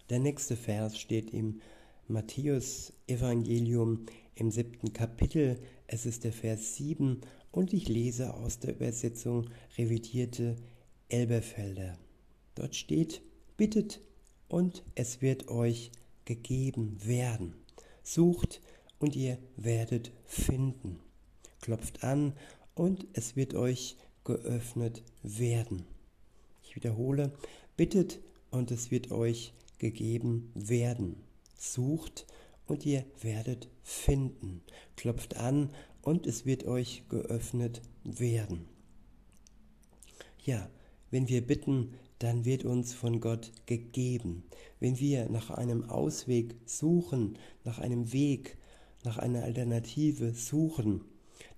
Der 0.08 0.20
nächste 0.20 0.56
Vers 0.56 0.98
steht 0.98 1.34
im 1.34 1.60
Matthäus 2.08 2.94
Evangelium 3.06 4.06
im 4.36 4.50
siebten 4.50 4.94
Kapitel. 4.94 5.60
Es 5.86 6.06
ist 6.06 6.24
der 6.24 6.32
Vers 6.32 6.76
7 6.76 7.20
und 7.52 7.74
ich 7.74 7.90
lese 7.90 8.32
aus 8.32 8.58
der 8.58 8.74
Übersetzung 8.74 9.50
revidierte 9.76 10.56
Elberfelder. 11.10 11.98
Dort 12.54 12.74
steht, 12.74 13.20
bittet 13.58 14.00
und 14.48 14.82
es 14.94 15.20
wird 15.20 15.48
euch 15.48 15.92
gegeben 16.24 16.96
werden. 17.04 17.52
Sucht 18.02 18.62
und 18.98 19.14
ihr 19.14 19.36
werdet 19.58 20.10
finden. 20.24 21.00
Klopft 21.60 22.02
an 22.02 22.32
und 22.74 23.06
es 23.12 23.36
wird 23.36 23.52
euch 23.52 23.98
geöffnet 24.24 25.02
werden. 25.22 25.84
Wiederhole, 26.76 27.32
bittet 27.76 28.20
und 28.50 28.70
es 28.70 28.90
wird 28.90 29.10
euch 29.10 29.52
gegeben 29.78 30.52
werden. 30.54 31.16
Sucht 31.58 32.26
und 32.66 32.86
ihr 32.86 33.04
werdet 33.20 33.68
finden. 33.82 34.62
Klopft 34.96 35.36
an 35.36 35.70
und 36.02 36.26
es 36.26 36.46
wird 36.46 36.64
euch 36.64 37.02
geöffnet 37.08 37.82
werden. 38.04 38.66
Ja, 40.44 40.68
wenn 41.10 41.28
wir 41.28 41.44
bitten, 41.44 41.94
dann 42.18 42.44
wird 42.44 42.64
uns 42.64 42.94
von 42.94 43.20
Gott 43.20 43.52
gegeben. 43.66 44.44
Wenn 44.80 44.98
wir 44.98 45.28
nach 45.28 45.50
einem 45.50 45.90
Ausweg 45.90 46.54
suchen, 46.64 47.38
nach 47.64 47.78
einem 47.78 48.12
Weg, 48.12 48.56
nach 49.04 49.18
einer 49.18 49.42
Alternative 49.42 50.32
suchen, 50.32 51.04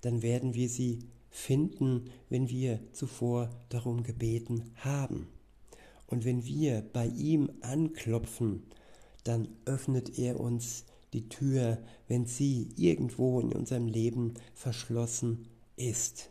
dann 0.01 0.23
werden 0.23 0.55
wir 0.55 0.69
sie 0.69 1.01
finden, 1.31 2.11
wenn 2.29 2.49
wir 2.49 2.81
zuvor 2.93 3.51
darum 3.69 4.03
gebeten 4.03 4.73
haben. 4.77 5.29
Und 6.07 6.25
wenn 6.25 6.45
wir 6.45 6.83
bei 6.93 7.07
ihm 7.07 7.51
anklopfen, 7.61 8.63
dann 9.25 9.49
öffnet 9.67 10.19
er 10.19 10.41
uns 10.41 10.85
die 11.13 11.29
Tür, 11.29 11.79
wenn 12.07 12.27
sie 12.27 12.69
irgendwo 12.77 13.41
in 13.41 13.53
unserem 13.53 13.87
Leben 13.87 14.35
verschlossen 14.55 15.49
ist. 15.77 16.31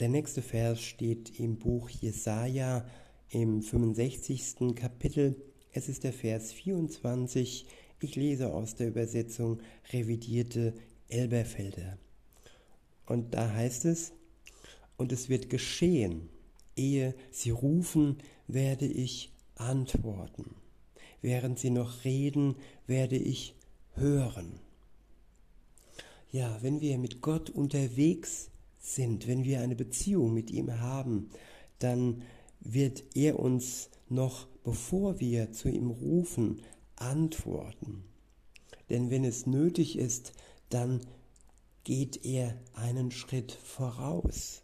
Der 0.00 0.08
nächste 0.08 0.42
Vers 0.42 0.80
steht 0.80 1.38
im 1.38 1.58
Buch 1.58 1.88
Jesaja 1.88 2.86
im 3.28 3.62
65. 3.62 4.74
Kapitel. 4.74 5.36
Es 5.72 5.88
ist 5.88 6.04
der 6.04 6.12
Vers 6.12 6.52
24. 6.52 7.66
Ich 8.00 8.16
lese 8.16 8.52
aus 8.52 8.74
der 8.74 8.88
Übersetzung 8.88 9.60
revidierte 9.92 10.74
Elberfelder. 11.08 11.98
Und 13.06 13.34
da 13.34 13.52
heißt 13.52 13.84
es, 13.84 14.12
und 14.96 15.12
es 15.12 15.28
wird 15.28 15.50
geschehen, 15.50 16.28
ehe 16.76 17.14
sie 17.30 17.50
rufen, 17.50 18.18
werde 18.46 18.86
ich 18.86 19.32
antworten. 19.56 20.54
Während 21.20 21.58
sie 21.58 21.70
noch 21.70 22.04
reden, 22.04 22.56
werde 22.86 23.16
ich 23.16 23.54
hören. 23.94 24.60
Ja, 26.30 26.58
wenn 26.62 26.80
wir 26.80 26.98
mit 26.98 27.20
Gott 27.20 27.50
unterwegs 27.50 28.50
sind, 28.80 29.28
wenn 29.28 29.44
wir 29.44 29.60
eine 29.60 29.76
Beziehung 29.76 30.32
mit 30.34 30.50
ihm 30.50 30.80
haben, 30.80 31.30
dann 31.78 32.22
wird 32.60 33.04
er 33.14 33.38
uns 33.38 33.90
noch, 34.08 34.46
bevor 34.64 35.20
wir 35.20 35.52
zu 35.52 35.68
ihm 35.68 35.90
rufen, 35.90 36.62
antworten. 36.96 38.04
Denn 38.90 39.10
wenn 39.10 39.24
es 39.24 39.46
nötig 39.46 39.98
ist, 39.98 40.32
dann 40.68 41.00
geht 41.84 42.24
er 42.24 42.56
einen 42.74 43.10
Schritt 43.10 43.52
voraus. 43.52 44.62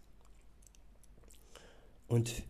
Und 2.06 2.42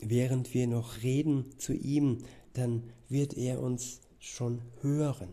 während 0.00 0.54
wir 0.54 0.66
noch 0.66 1.02
reden 1.02 1.58
zu 1.58 1.72
ihm, 1.72 2.18
dann 2.52 2.90
wird 3.08 3.36
er 3.36 3.60
uns 3.60 4.00
schon 4.18 4.62
hören. 4.82 5.30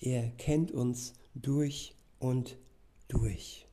Er 0.00 0.30
kennt 0.30 0.70
uns 0.70 1.14
durch 1.34 1.94
und 2.18 2.56
durch. 3.08 3.66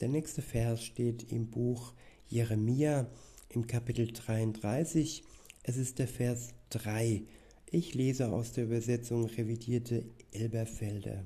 Der 0.00 0.08
nächste 0.08 0.42
Vers 0.42 0.82
steht 0.82 1.30
im 1.32 1.50
Buch 1.50 1.94
Jeremia 2.28 3.08
im 3.48 3.66
Kapitel 3.66 4.06
33. 4.12 5.22
Es 5.62 5.76
ist 5.76 5.98
der 5.98 6.08
Vers 6.08 6.54
3. 6.70 7.22
Ich 7.70 7.94
lese 7.94 8.32
aus 8.32 8.52
der 8.52 8.64
Übersetzung 8.64 9.26
revidierte 9.26 10.04
Elberfelder. 10.32 11.24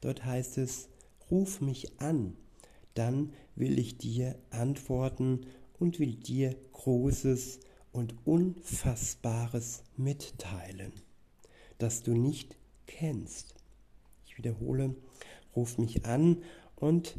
Dort 0.00 0.24
heißt 0.24 0.58
es, 0.58 0.88
ruf 1.30 1.60
mich 1.60 2.00
an, 2.00 2.36
dann 2.94 3.32
will 3.54 3.78
ich 3.78 3.98
dir 3.98 4.36
antworten 4.50 5.46
und 5.78 5.98
will 5.98 6.14
dir 6.14 6.54
Großes 6.72 7.60
und 7.92 8.14
Unfassbares 8.26 9.82
mitteilen, 9.96 10.92
das 11.78 12.02
du 12.02 12.12
nicht 12.12 12.56
kennst. 12.86 13.54
Ich 14.26 14.38
wiederhole, 14.38 14.94
ruf 15.54 15.78
mich 15.78 16.04
an 16.04 16.42
und 16.76 17.16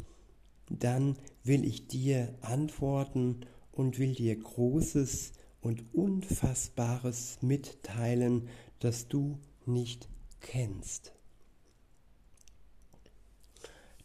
dann 0.68 1.16
will 1.42 1.64
ich 1.64 1.86
dir 1.88 2.34
antworten 2.40 3.40
und 3.72 3.98
will 3.98 4.14
dir 4.14 4.36
Großes 4.36 5.32
und 5.60 5.94
Unfassbares 5.94 7.38
mitteilen, 7.40 8.48
das 8.80 9.08
du 9.08 9.38
nicht 9.66 10.08
kennst. 10.40 11.12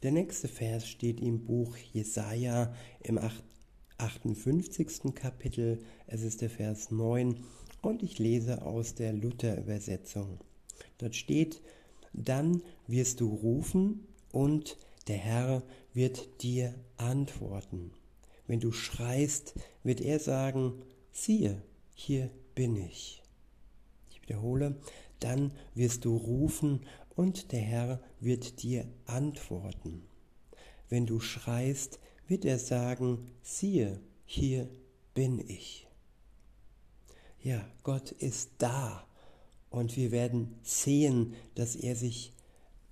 Der 0.02 0.14
nächste 0.14 0.48
Vers 0.48 0.88
steht 0.88 1.20
im 1.20 1.44
Buch 1.46 1.76
Jesaja 1.76 2.74
im 3.04 3.20
58. 3.98 5.14
Kapitel. 5.14 5.84
Es 6.08 6.22
ist 6.22 6.40
der 6.40 6.50
Vers 6.50 6.90
9 6.90 7.44
und 7.82 8.02
ich 8.02 8.18
lese 8.18 8.62
aus 8.62 8.96
der 8.96 9.12
Luther-Übersetzung. 9.12 10.40
Dort 11.00 11.18
steht: 11.18 11.62
Dann 12.14 12.62
wirst 12.88 13.20
du 13.20 13.28
rufen 13.28 14.08
und 14.32 14.78
der 15.10 15.18
Herr 15.18 15.64
wird 15.94 16.44
dir 16.44 16.74
antworten. 16.96 17.92
Wenn 18.48 18.62
du 18.62 18.72
schreist, 18.72 19.56
wird 19.84 20.00
er 20.00 20.20
sagen, 20.20 20.82
siehe, 21.12 21.62
hier 21.94 22.30
bin 22.56 22.78
ich. 22.78 23.22
Ich 24.10 24.22
wiederhole, 24.22 24.80
dann 25.20 25.52
wirst 25.76 26.06
du 26.06 26.16
rufen 26.16 26.86
und 27.20 27.52
der 27.52 27.60
Herr 27.60 28.00
wird 28.22 28.64
dir 28.64 28.88
antworten. 29.06 30.04
Wenn 30.88 31.06
du 31.06 31.20
schreist, 31.20 32.00
wird 32.30 32.46
er 32.46 32.60
sagen, 32.60 33.30
siehe, 33.42 34.00
hier 34.24 34.70
bin 35.16 35.38
ich. 35.38 35.86
Ja, 37.44 37.60
Gott 37.84 38.14
ist 38.14 38.52
da 38.60 39.06
und 39.70 39.98
wir 39.98 40.12
werden 40.12 40.56
sehen, 40.64 41.34
dass 41.56 41.76
er 41.76 41.98
sich 41.98 42.32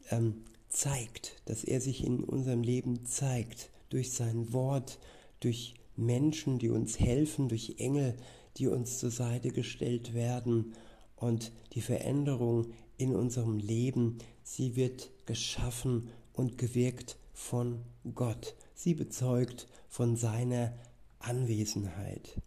ähm, 0.10 0.43
zeigt, 0.67 1.41
dass 1.46 1.63
er 1.63 1.79
sich 1.79 2.03
in 2.03 2.25
unserem 2.25 2.63
Leben 2.63 3.05
zeigt, 3.05 3.69
durch 3.88 4.12
sein 4.12 4.51
Wort, 4.51 5.00
durch 5.39 5.75
Menschen, 5.96 6.60
die 6.60 6.69
uns 6.69 7.00
helfen, 7.00 7.48
durch 7.48 7.75
Engel, 7.77 8.17
die 8.57 8.67
uns 8.67 9.00
zur 9.00 9.12
Seite 9.12 9.51
gestellt 9.51 10.13
werden 10.13 10.74
und 11.15 11.53
die 11.72 11.81
Veränderung 11.81 12.74
in 12.98 13.16
unserem 13.16 13.58
Leben, 13.58 14.18
sie 14.44 14.75
wird 14.75 15.12
geschaffen 15.25 16.10
und 16.34 16.58
gewirkt 16.58 17.18
von 17.34 17.82
Gott. 18.16 18.56
Sie 18.74 18.94
bezeugt 18.94 19.68
von 19.88 20.16
seiner 20.16 20.74
Anwesenheit. 21.20 22.39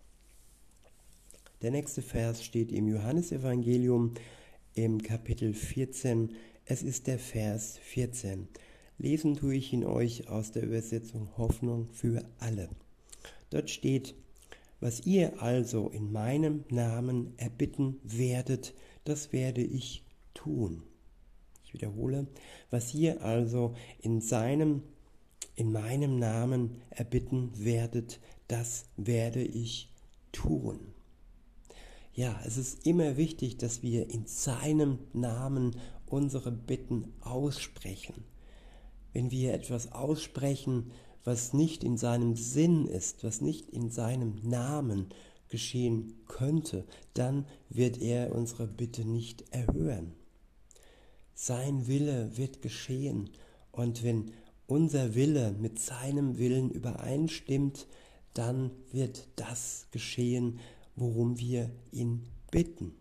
Der 1.62 1.70
nächste 1.70 2.02
Vers 2.02 2.44
steht 2.44 2.72
im 2.72 2.88
Johannesevangelium 2.88 4.14
im 4.74 5.02
Kapitel 5.02 5.52
14. 5.52 6.34
Es 6.64 6.82
ist 6.82 7.06
der 7.06 7.18
Vers 7.18 7.78
14. 7.82 8.48
Lesen 8.98 9.36
tue 9.36 9.54
ich 9.54 9.72
ihn 9.72 9.84
euch 9.84 10.28
aus 10.28 10.52
der 10.52 10.62
Übersetzung 10.62 11.28
Hoffnung 11.36 11.88
für 11.92 12.24
alle. 12.38 12.68
Dort 13.50 13.70
steht, 13.70 14.14
was 14.80 15.06
ihr 15.06 15.42
also 15.42 15.88
in 15.88 16.12
meinem 16.12 16.64
Namen 16.70 17.34
erbitten 17.36 17.98
werdet, 18.02 18.74
das 19.04 19.32
werde 19.32 19.62
ich 19.62 20.02
tun. 20.42 20.82
Ich 21.64 21.74
wiederhole, 21.74 22.26
was 22.70 22.94
ihr 22.94 23.22
also 23.22 23.74
in 24.00 24.20
seinem, 24.20 24.82
in 25.54 25.70
meinem 25.70 26.18
Namen 26.18 26.80
erbitten 26.90 27.52
werdet, 27.54 28.20
das 28.48 28.86
werde 28.96 29.42
ich 29.42 29.92
tun. 30.32 30.80
Ja, 32.12 32.40
es 32.44 32.56
ist 32.56 32.86
immer 32.86 33.16
wichtig, 33.16 33.58
dass 33.58 33.82
wir 33.82 34.10
in 34.10 34.26
seinem 34.26 34.98
Namen 35.12 35.76
unsere 36.06 36.50
Bitten 36.50 37.12
aussprechen. 37.20 38.24
Wenn 39.12 39.30
wir 39.30 39.54
etwas 39.54 39.92
aussprechen, 39.92 40.90
was 41.22 41.52
nicht 41.52 41.84
in 41.84 41.96
seinem 41.96 42.34
Sinn 42.34 42.86
ist, 42.86 43.22
was 43.22 43.40
nicht 43.40 43.70
in 43.70 43.90
seinem 43.90 44.36
Namen 44.42 45.06
geschehen 45.48 46.14
könnte, 46.26 46.84
dann 47.14 47.46
wird 47.68 48.00
er 48.00 48.34
unsere 48.34 48.66
Bitte 48.66 49.04
nicht 49.04 49.44
erhören. 49.52 50.14
Sein 51.42 51.86
Wille 51.86 52.36
wird 52.36 52.60
geschehen 52.60 53.30
und 53.72 54.04
wenn 54.04 54.32
unser 54.66 55.14
Wille 55.14 55.52
mit 55.52 55.78
seinem 55.78 56.36
Willen 56.36 56.70
übereinstimmt, 56.70 57.86
dann 58.34 58.70
wird 58.92 59.26
das 59.36 59.86
geschehen, 59.90 60.60
worum 60.96 61.38
wir 61.38 61.70
ihn 61.92 62.26
bitten. 62.50 62.92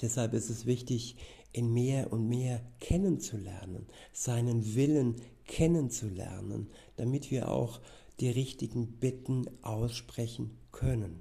Deshalb 0.00 0.32
ist 0.32 0.48
es 0.48 0.64
wichtig, 0.64 1.16
ihn 1.52 1.74
mehr 1.74 2.14
und 2.14 2.30
mehr 2.30 2.62
kennenzulernen, 2.80 3.84
seinen 4.14 4.74
Willen 4.74 5.16
kennenzulernen, 5.44 6.70
damit 6.96 7.30
wir 7.30 7.50
auch 7.50 7.82
die 8.20 8.30
richtigen 8.30 8.86
Bitten 8.86 9.44
aussprechen 9.60 10.56
können. 10.70 11.20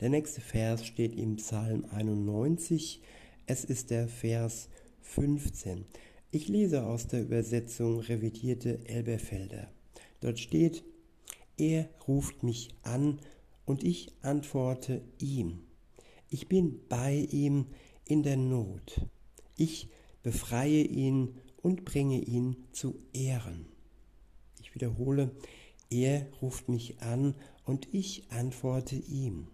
Der 0.00 0.08
nächste 0.08 0.40
Vers 0.40 0.86
steht 0.86 1.14
im 1.14 1.36
Psalm 1.36 1.84
91. 1.90 3.02
Es 3.48 3.62
ist 3.62 3.90
der 3.90 4.08
Vers 4.08 4.68
15. 5.02 5.84
Ich 6.32 6.48
lese 6.48 6.84
aus 6.84 7.06
der 7.06 7.22
Übersetzung 7.22 8.00
revidierte 8.00 8.80
Elberfelder. 8.86 9.70
Dort 10.18 10.40
steht, 10.40 10.82
er 11.56 11.88
ruft 12.08 12.42
mich 12.42 12.70
an 12.82 13.20
und 13.64 13.84
ich 13.84 14.12
antworte 14.22 15.00
ihm. 15.20 15.60
Ich 16.28 16.48
bin 16.48 16.80
bei 16.88 17.28
ihm 17.30 17.66
in 18.04 18.24
der 18.24 18.36
Not. 18.36 19.06
Ich 19.56 19.90
befreie 20.24 20.82
ihn 20.82 21.36
und 21.62 21.84
bringe 21.84 22.20
ihn 22.20 22.56
zu 22.72 22.98
Ehren. 23.12 23.66
Ich 24.60 24.74
wiederhole, 24.74 25.30
er 25.88 26.26
ruft 26.42 26.68
mich 26.68 27.00
an 27.00 27.36
und 27.64 27.94
ich 27.94 28.24
antworte 28.28 28.96
ihm. 28.96 29.46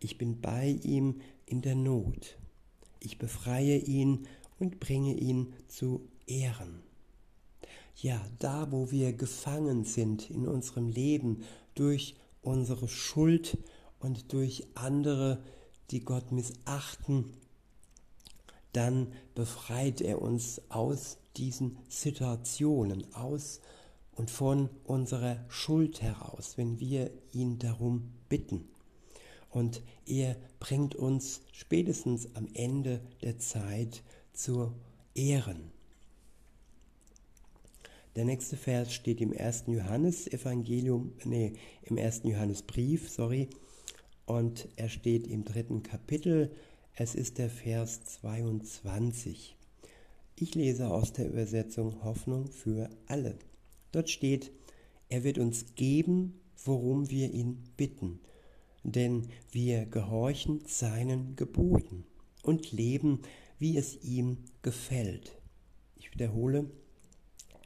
Ich 0.00 0.18
bin 0.18 0.42
bei 0.42 0.78
ihm 0.82 1.22
in 1.46 1.62
der 1.62 1.76
Not. 1.76 2.36
Ich 3.06 3.18
befreie 3.18 3.78
ihn 3.78 4.26
und 4.58 4.80
bringe 4.80 5.14
ihn 5.14 5.54
zu 5.68 6.08
Ehren. 6.26 6.82
Ja, 7.94 8.20
da 8.40 8.72
wo 8.72 8.90
wir 8.90 9.12
gefangen 9.12 9.84
sind 9.84 10.28
in 10.28 10.48
unserem 10.48 10.88
Leben 10.88 11.44
durch 11.76 12.16
unsere 12.42 12.88
Schuld 12.88 13.58
und 14.00 14.32
durch 14.32 14.66
andere, 14.74 15.40
die 15.92 16.00
Gott 16.00 16.32
missachten, 16.32 17.30
dann 18.72 19.12
befreit 19.36 20.00
er 20.00 20.20
uns 20.20 20.60
aus 20.68 21.18
diesen 21.36 21.78
Situationen, 21.88 23.14
aus 23.14 23.60
und 24.16 24.32
von 24.32 24.68
unserer 24.82 25.44
Schuld 25.48 26.02
heraus, 26.02 26.54
wenn 26.58 26.80
wir 26.80 27.12
ihn 27.32 27.60
darum 27.60 28.10
bitten. 28.28 28.68
Und 29.56 29.80
er 30.04 30.36
bringt 30.60 30.96
uns 30.96 31.40
spätestens 31.50 32.28
am 32.34 32.46
Ende 32.52 33.00
der 33.22 33.38
Zeit 33.38 34.02
zur 34.34 34.74
Ehren. 35.14 35.70
Der 38.16 38.26
nächste 38.26 38.58
Vers 38.58 38.92
steht 38.92 39.22
im 39.22 39.32
ersten 39.32 39.72
Johannesevangelium, 39.72 41.14
nee, 41.24 41.54
im 41.84 41.96
ersten 41.96 42.28
Johannesbrief, 42.28 43.08
sorry, 43.08 43.48
und 44.26 44.68
er 44.76 44.90
steht 44.90 45.26
im 45.26 45.46
dritten 45.46 45.82
Kapitel. 45.82 46.50
Es 46.94 47.14
ist 47.14 47.38
der 47.38 47.48
Vers 47.48 48.04
22. 48.04 49.56
Ich 50.38 50.54
lese 50.54 50.90
aus 50.90 51.14
der 51.14 51.30
Übersetzung 51.30 52.04
Hoffnung 52.04 52.48
für 52.48 52.90
alle. 53.06 53.38
Dort 53.92 54.10
steht, 54.10 54.52
er 55.08 55.24
wird 55.24 55.38
uns 55.38 55.64
geben, 55.76 56.38
worum 56.62 57.08
wir 57.08 57.32
ihn 57.32 57.64
bitten, 57.78 58.20
denn 58.92 59.28
wir 59.50 59.86
gehorchen 59.86 60.62
seinen 60.66 61.36
Geboten 61.36 62.04
und 62.42 62.72
leben, 62.72 63.22
wie 63.58 63.76
es 63.76 64.02
ihm 64.02 64.38
gefällt. 64.62 65.32
Ich 65.96 66.12
wiederhole, 66.12 66.70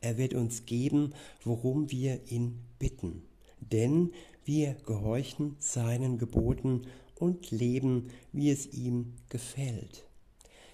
er 0.01 0.17
wird 0.17 0.35
uns 0.35 0.65
geben, 0.65 1.13
worum 1.45 1.91
wir 1.91 2.21
ihn 2.31 2.61
bitten. 2.79 3.23
Denn 3.61 4.13
wir 4.45 4.75
gehorchen 4.87 5.57
seinen 5.59 6.17
Geboten 6.17 6.87
und 7.17 7.51
leben, 7.51 8.09
wie 8.33 8.51
es 8.51 8.73
ihm 8.73 9.15
gefällt. 9.29 10.07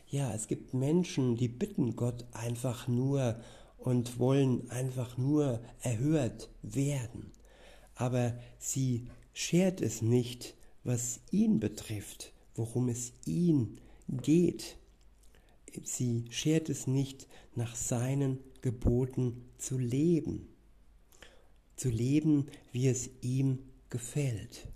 Ja, 0.09 0.33
es 0.33 0.47
gibt 0.47 0.73
Menschen, 0.73 1.37
die 1.37 1.49
bitten 1.49 1.97
Gott 1.97 2.25
einfach 2.33 2.87
nur 2.87 3.41
und 3.79 4.21
wollen 4.21 4.71
einfach 4.71 5.19
nur 5.19 5.61
erhört 5.81 6.49
werden. 6.63 7.33
Aber 7.97 8.39
sie 8.59 9.09
schert 9.37 9.83
es 9.83 10.01
nicht, 10.01 10.55
was 10.85 11.21
ihn 11.31 11.61
betrifft, 11.61 12.33
worum 12.55 12.89
es 12.89 13.13
ihn 13.27 13.79
geht 14.09 14.79
sie 15.85 16.25
schert 16.31 16.69
es 16.69 16.87
nicht, 16.87 17.27
nach 17.55 17.75
seinen 17.75 18.39
Geboten 18.63 19.45
zu 19.59 19.79
leben, 19.79 20.49
zu 21.77 21.89
leben, 21.89 22.47
wie 22.73 22.89
es 22.89 23.11
ihm 23.21 23.59
gefällt. 23.91 24.69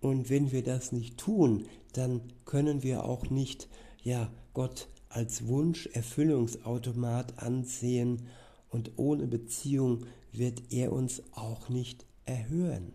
Und 0.00 0.30
wenn 0.30 0.52
wir 0.52 0.62
das 0.62 0.92
nicht 0.92 1.18
tun, 1.18 1.66
dann 1.92 2.20
können 2.44 2.82
wir 2.82 3.04
auch 3.04 3.30
nicht, 3.30 3.68
ja, 4.02 4.32
Gott 4.54 4.88
als 5.08 5.46
Wunscherfüllungsautomat 5.46 7.38
ansehen 7.38 8.26
und 8.68 8.92
ohne 8.96 9.26
Beziehung 9.26 10.06
wird 10.32 10.62
er 10.70 10.92
uns 10.92 11.22
auch 11.32 11.68
nicht 11.68 12.06
erhören. 12.24 12.92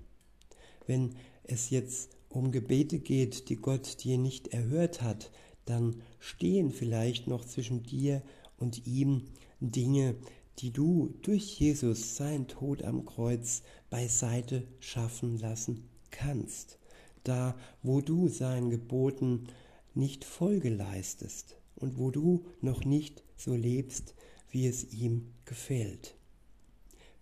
Wenn 0.87 1.15
es 1.43 1.69
jetzt 1.69 2.11
um 2.29 2.51
Gebete 2.51 2.99
geht, 2.99 3.49
die 3.49 3.57
Gott 3.57 4.03
dir 4.03 4.17
nicht 4.17 4.47
erhört 4.49 5.01
hat, 5.01 5.31
dann 5.65 6.01
stehen 6.19 6.71
vielleicht 6.71 7.27
noch 7.27 7.45
zwischen 7.45 7.83
dir 7.83 8.21
und 8.57 8.85
ihm 8.87 9.23
Dinge, 9.59 10.15
die 10.59 10.71
du 10.71 11.13
durch 11.21 11.59
Jesus, 11.59 12.15
sein 12.15 12.47
Tod 12.47 12.83
am 12.83 13.05
Kreuz, 13.05 13.63
beiseite 13.89 14.67
schaffen 14.79 15.37
lassen 15.37 15.89
kannst, 16.11 16.77
da 17.23 17.55
wo 17.81 18.01
du 18.01 18.27
seinen 18.27 18.69
Geboten 18.69 19.47
nicht 19.93 20.25
Folge 20.25 20.69
leistest 20.69 21.57
und 21.75 21.97
wo 21.97 22.11
du 22.11 22.45
noch 22.61 22.85
nicht 22.85 23.23
so 23.35 23.55
lebst, 23.55 24.15
wie 24.49 24.67
es 24.67 24.93
ihm 24.93 25.33
gefällt. 25.45 26.15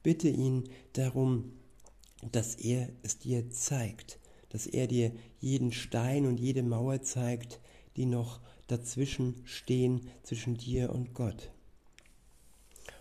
Bitte 0.03 0.29
ihn 0.29 0.69
darum, 0.93 1.53
dass 2.31 2.55
er 2.55 2.89
es 3.03 3.17
dir 3.17 3.49
zeigt, 3.49 4.19
dass 4.49 4.67
er 4.67 4.87
dir 4.87 5.11
jeden 5.39 5.71
Stein 5.71 6.25
und 6.25 6.39
jede 6.39 6.63
Mauer 6.63 7.01
zeigt, 7.01 7.59
die 7.95 8.05
noch 8.05 8.41
dazwischen 8.67 9.41
stehen, 9.43 10.01
zwischen 10.23 10.55
dir 10.55 10.91
und 10.91 11.13
Gott. 11.13 11.51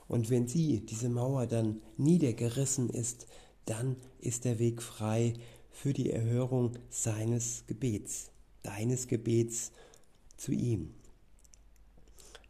Und 0.09 0.31
wenn 0.31 0.49
sie, 0.49 0.81
diese 0.81 1.09
Mauer, 1.09 1.47
dann 1.47 1.81
niedergerissen 1.97 2.91
ist, 2.91 3.27
dann 3.65 3.97
ist 4.21 4.45
der 4.45 4.59
Weg 4.59 4.83
frei 4.83 5.35
für 5.71 5.93
die 5.93 6.11
Erhörung 6.11 6.73
seines 6.89 7.65
Gebets, 7.69 8.31
deines 8.63 9.07
Gebets 9.07 9.71
zu 10.37 10.53
ihm. 10.53 10.95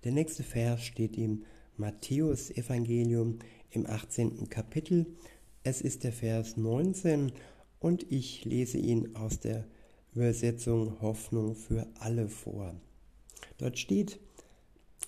Der 0.05 0.13
nächste 0.13 0.43
Vers 0.43 0.83
steht 0.83 1.19
im 1.19 1.45
Matthäus 1.77 2.51
Evangelium 2.51 3.39
im 3.71 3.87
18. 3.87 4.49
Kapitel. 4.49 5.07
Es 5.63 5.83
ist 5.83 6.05
der 6.05 6.13
Vers 6.13 6.57
19 6.57 7.33
und 7.81 8.11
ich 8.11 8.47
lese 8.47 8.79
ihn 8.79 9.15
aus 9.15 9.41
der 9.41 9.67
Übersetzung 10.15 11.03
Hoffnung 11.03 11.55
für 11.55 11.87
alle 11.99 12.31
vor. 12.31 12.75
Dort 13.59 13.79
steht, 13.79 14.19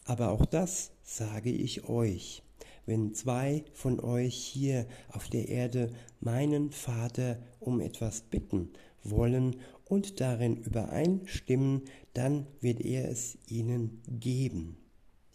aber 0.05 0.31
auch 0.31 0.45
das 0.45 0.91
sage 1.03 1.51
ich 1.51 1.88
euch, 1.88 2.43
wenn 2.85 3.15
zwei 3.15 3.65
von 3.73 3.99
euch 3.99 4.37
hier 4.37 4.87
auf 5.09 5.31
der 5.31 5.49
Erde 5.49 5.88
meinen 6.21 6.71
Vater 6.71 7.38
um 7.59 7.81
etwas 7.81 8.21
bitten 8.21 8.75
wollen 9.03 9.57
und 9.87 10.21
darin 10.21 10.59
übereinstimmen, 10.59 11.85
dann 12.12 12.47
wird 12.61 12.83
er 12.83 13.11
es 13.11 13.38
ihnen 13.49 14.03
geben. 14.07 14.77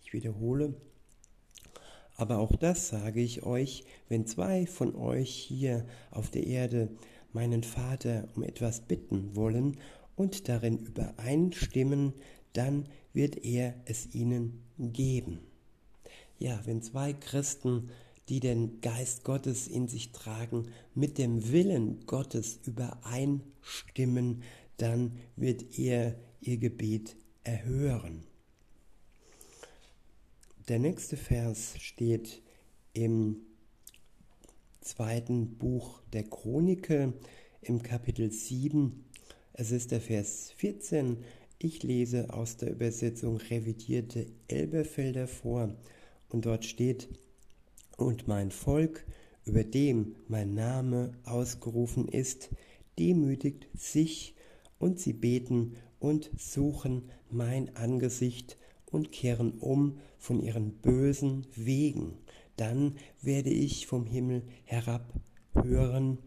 Ich 0.04 0.14
wiederhole, 0.14 0.76
aber 2.18 2.40
auch 2.40 2.56
das 2.56 2.90
sage 2.90 3.22
ich 3.22 3.44
euch, 3.44 3.86
wenn 4.10 4.26
zwei 4.26 4.66
von 4.66 4.96
euch 4.96 5.32
hier 5.32 5.86
auf 6.12 6.30
der 6.32 6.48
Erde 6.48 6.90
meinen 7.32 7.64
Vater 7.64 8.28
um 8.36 8.44
etwas 8.44 8.82
bitten 8.82 9.36
wollen 9.36 9.78
und 10.16 10.50
darin 10.50 10.80
übereinstimmen, 10.80 12.14
dann 12.54 12.88
wird 13.14 13.46
er 13.46 13.76
es 13.86 14.16
ihnen 14.16 14.64
geben. 14.80 15.40
Ja, 16.40 16.60
wenn 16.66 16.82
zwei 16.82 17.14
Christen, 17.14 17.90
die 18.30 18.40
den 18.40 18.82
Geist 18.82 19.24
Gottes 19.24 19.68
in 19.68 19.88
sich 19.88 20.12
tragen, 20.12 20.68
mit 20.96 21.18
dem 21.18 21.52
Willen 21.52 22.06
Gottes 22.08 22.60
übereinstimmen, 22.66 24.44
dann 24.78 25.14
wird 25.36 25.78
er 25.78 26.16
ihr 26.42 26.58
Gebet 26.58 27.16
erhören. 27.44 28.24
Der 30.68 30.80
nächste 30.80 31.16
Vers 31.16 31.76
steht 31.80 32.42
im 32.92 33.38
zweiten 34.82 35.58
Buch 35.58 36.02
der 36.12 36.24
Chronike 36.24 37.14
im 37.62 37.82
Kapitel 37.82 38.34
7. 38.34 39.06
Es 39.54 39.72
ist 39.72 39.92
der 39.92 40.02
Vers 40.02 40.52
14. 40.58 41.24
Ich 41.58 41.84
lese 41.84 42.34
aus 42.34 42.58
der 42.58 42.72
Übersetzung 42.72 43.38
revidierte 43.38 44.26
Elberfelder 44.50 45.30
vor 45.30 45.74
und 46.28 46.46
dort 46.46 46.66
steht, 46.66 47.08
und 47.96 48.28
mein 48.28 48.52
Volk, 48.52 49.08
über 49.46 49.64
dem 49.64 50.18
mein 50.28 50.54
Name 50.54 51.14
ausgerufen 51.24 52.10
ist, 52.10 52.50
demütigt 53.00 53.70
sich 53.74 54.36
und 54.80 55.00
sie 55.00 55.14
beten 55.14 55.78
und 56.00 56.30
suchen 56.38 57.10
mein 57.30 57.74
Angesicht 57.78 58.58
und 58.92 59.12
kehren 59.12 59.54
um 59.60 60.00
von 60.18 60.42
ihren 60.42 60.74
bösen 60.74 61.46
Wegen 61.56 62.18
dann 62.58 62.96
werde 63.22 63.52
ich 63.52 63.88
vom 63.88 64.06
Himmel 64.06 64.44
herab 64.66 65.14
hören 65.54 66.18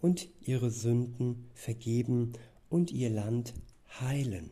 und 0.00 0.28
ihre 0.40 0.70
Sünden 0.70 1.48
vergeben 1.54 2.34
und 2.68 2.92
ihr 2.92 3.10
Land 3.10 3.54
heilen. 4.00 4.50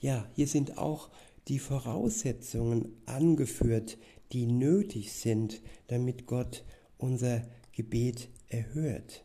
Ja, 0.00 0.26
hier 0.34 0.46
sind 0.46 0.78
auch 0.78 1.10
die 1.48 1.58
Voraussetzungen 1.58 2.96
angeführt, 3.06 3.98
die 4.32 4.46
nötig 4.46 5.12
sind, 5.12 5.60
damit 5.88 6.26
Gott 6.26 6.64
unser 6.96 7.42
Gebet 7.72 8.28
erhört. 8.48 9.24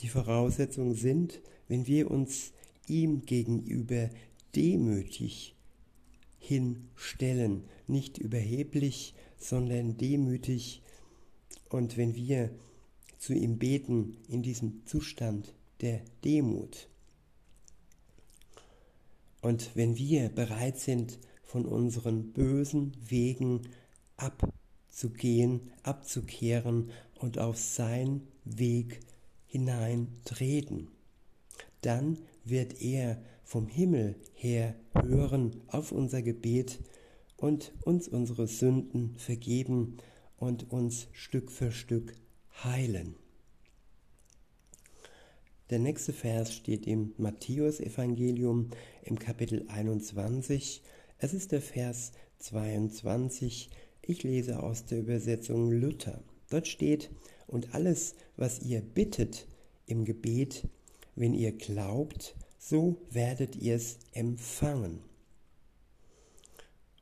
Die 0.00 0.08
Voraussetzungen 0.08 0.94
sind, 0.94 1.40
wenn 1.68 1.86
wir 1.86 2.10
uns 2.10 2.52
ihm 2.88 3.24
gegenüber 3.24 4.10
demütig 4.54 5.54
hinstellen, 6.38 7.64
nicht 7.86 8.18
überheblich, 8.18 9.14
sondern 9.38 9.96
demütig. 9.96 10.82
Und 11.68 11.96
wenn 11.96 12.14
wir 12.14 12.50
zu 13.18 13.32
ihm 13.32 13.58
beten 13.58 14.18
in 14.28 14.42
diesem 14.42 14.84
Zustand 14.86 15.54
der 15.80 16.00
Demut, 16.24 16.88
und 19.40 19.74
wenn 19.74 19.96
wir 19.96 20.28
bereit 20.28 20.78
sind, 20.78 21.18
von 21.42 21.66
unseren 21.66 22.32
bösen 22.32 22.96
Wegen 23.06 23.62
abzugehen, 24.16 25.72
abzukehren 25.82 26.90
und 27.16 27.38
auf 27.38 27.58
sein 27.58 28.22
Weg 28.44 29.00
hineintreten, 29.46 30.88
dann 31.82 32.18
wird 32.44 32.80
er 32.80 33.20
vom 33.52 33.66
Himmel 33.66 34.16
her 34.32 34.74
hören 34.94 35.60
auf 35.66 35.92
unser 35.92 36.22
Gebet 36.22 36.80
und 37.36 37.74
uns 37.84 38.08
unsere 38.08 38.46
Sünden 38.46 39.14
vergeben 39.18 39.98
und 40.38 40.70
uns 40.70 41.08
Stück 41.12 41.50
für 41.52 41.70
Stück 41.70 42.14
heilen. 42.64 43.14
Der 45.68 45.80
nächste 45.80 46.14
Vers 46.14 46.54
steht 46.54 46.86
im 46.86 47.12
Matthäusevangelium 47.18 48.70
im 49.02 49.18
Kapitel 49.18 49.66
21. 49.68 50.80
Es 51.18 51.34
ist 51.34 51.52
der 51.52 51.60
Vers 51.60 52.12
22. 52.38 53.68
Ich 54.00 54.22
lese 54.22 54.62
aus 54.62 54.86
der 54.86 55.00
Übersetzung 55.00 55.70
Luther. 55.70 56.24
Dort 56.48 56.68
steht, 56.68 57.10
und 57.46 57.74
alles, 57.74 58.14
was 58.38 58.62
ihr 58.62 58.80
bittet 58.80 59.46
im 59.84 60.06
Gebet, 60.06 60.66
wenn 61.16 61.34
ihr 61.34 61.52
glaubt, 61.52 62.34
so 62.64 62.96
werdet 63.10 63.56
ihr 63.56 63.74
es 63.74 63.98
empfangen. 64.12 65.00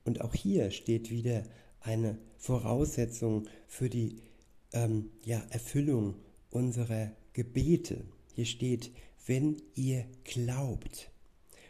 Und 0.05 0.23
auch 0.23 0.35
hier 0.35 0.71
steht 0.71 1.11
wieder 1.11 1.45
eine 1.81 2.17
Voraussetzung 2.39 3.47
für 3.69 3.91
die 3.91 4.17
ähm, 4.73 5.11
ja, 5.23 5.43
Erfüllung 5.51 6.15
unserer 6.51 7.11
Gebete. 7.35 8.05
Hier 8.33 8.47
steht, 8.47 8.91
wenn 9.27 9.61
ihr 9.75 10.07
glaubt. 10.25 11.11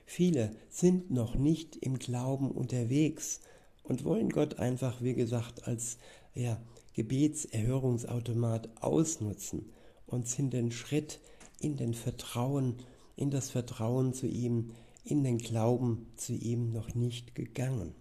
Viele 0.06 0.54
sind 0.68 1.10
noch 1.10 1.34
nicht 1.34 1.74
im 1.76 1.98
Glauben 1.98 2.52
unterwegs 2.52 3.40
und 3.82 4.04
wollen 4.04 4.30
Gott 4.30 4.60
einfach, 4.60 5.02
wie 5.02 5.14
gesagt, 5.14 5.66
als 5.66 5.98
ja, 6.34 6.62
Gebetserhörungsautomat 6.94 8.70
ausnutzen 8.82 9.72
und 10.06 10.28
sind 10.28 10.52
den 10.52 10.70
Schritt 10.70 11.18
in 11.58 11.76
den 11.76 11.94
Vertrauen 11.94 12.76
in 13.20 13.30
das 13.30 13.50
Vertrauen 13.50 14.14
zu 14.14 14.26
ihm, 14.26 14.70
in 15.04 15.22
den 15.22 15.38
Glauben 15.38 16.06
zu 16.16 16.32
ihm 16.32 16.72
noch 16.72 16.94
nicht 16.94 17.34
gegangen. 17.34 17.94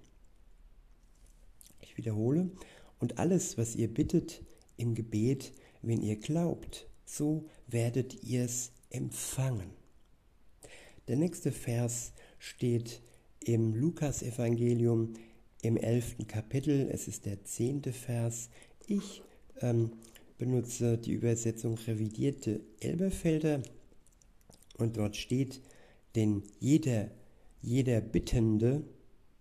Ich 1.82 1.98
wiederhole, 1.98 2.50
und 3.00 3.20
alles, 3.20 3.58
was 3.58 3.76
ihr 3.76 3.94
bittet 3.94 4.44
im 4.78 4.96
Gebet, 4.96 5.52
wenn 5.82 6.02
ihr 6.02 6.16
glaubt, 6.16 6.88
so 7.06 7.46
werdet 7.68 8.24
ihr 8.24 8.46
es 8.46 8.72
empfangen. 8.90 9.72
Der 11.08 11.18
nächste 11.18 11.52
Vers 11.52 12.14
steht 12.38 13.02
im 13.44 13.74
Lukasevangelium 13.74 15.14
im 15.62 15.76
elften 15.76 16.28
Kapitel, 16.28 16.90
es 16.92 17.10
ist 17.10 17.26
der 17.26 17.44
zehnte 17.44 17.92
Vers. 17.92 18.50
Ich 18.88 19.22
ähm, 19.60 19.92
benutze 20.38 20.98
die 20.98 21.12
Übersetzung 21.12 21.78
revidierte 21.88 22.62
Elberfelder 22.80 23.62
und 24.80 24.98
dort 24.98 25.16
steht, 25.16 25.62
denn 26.16 26.44
jeder, 26.60 27.12
jeder 27.62 28.02
Bittende, 28.02 28.84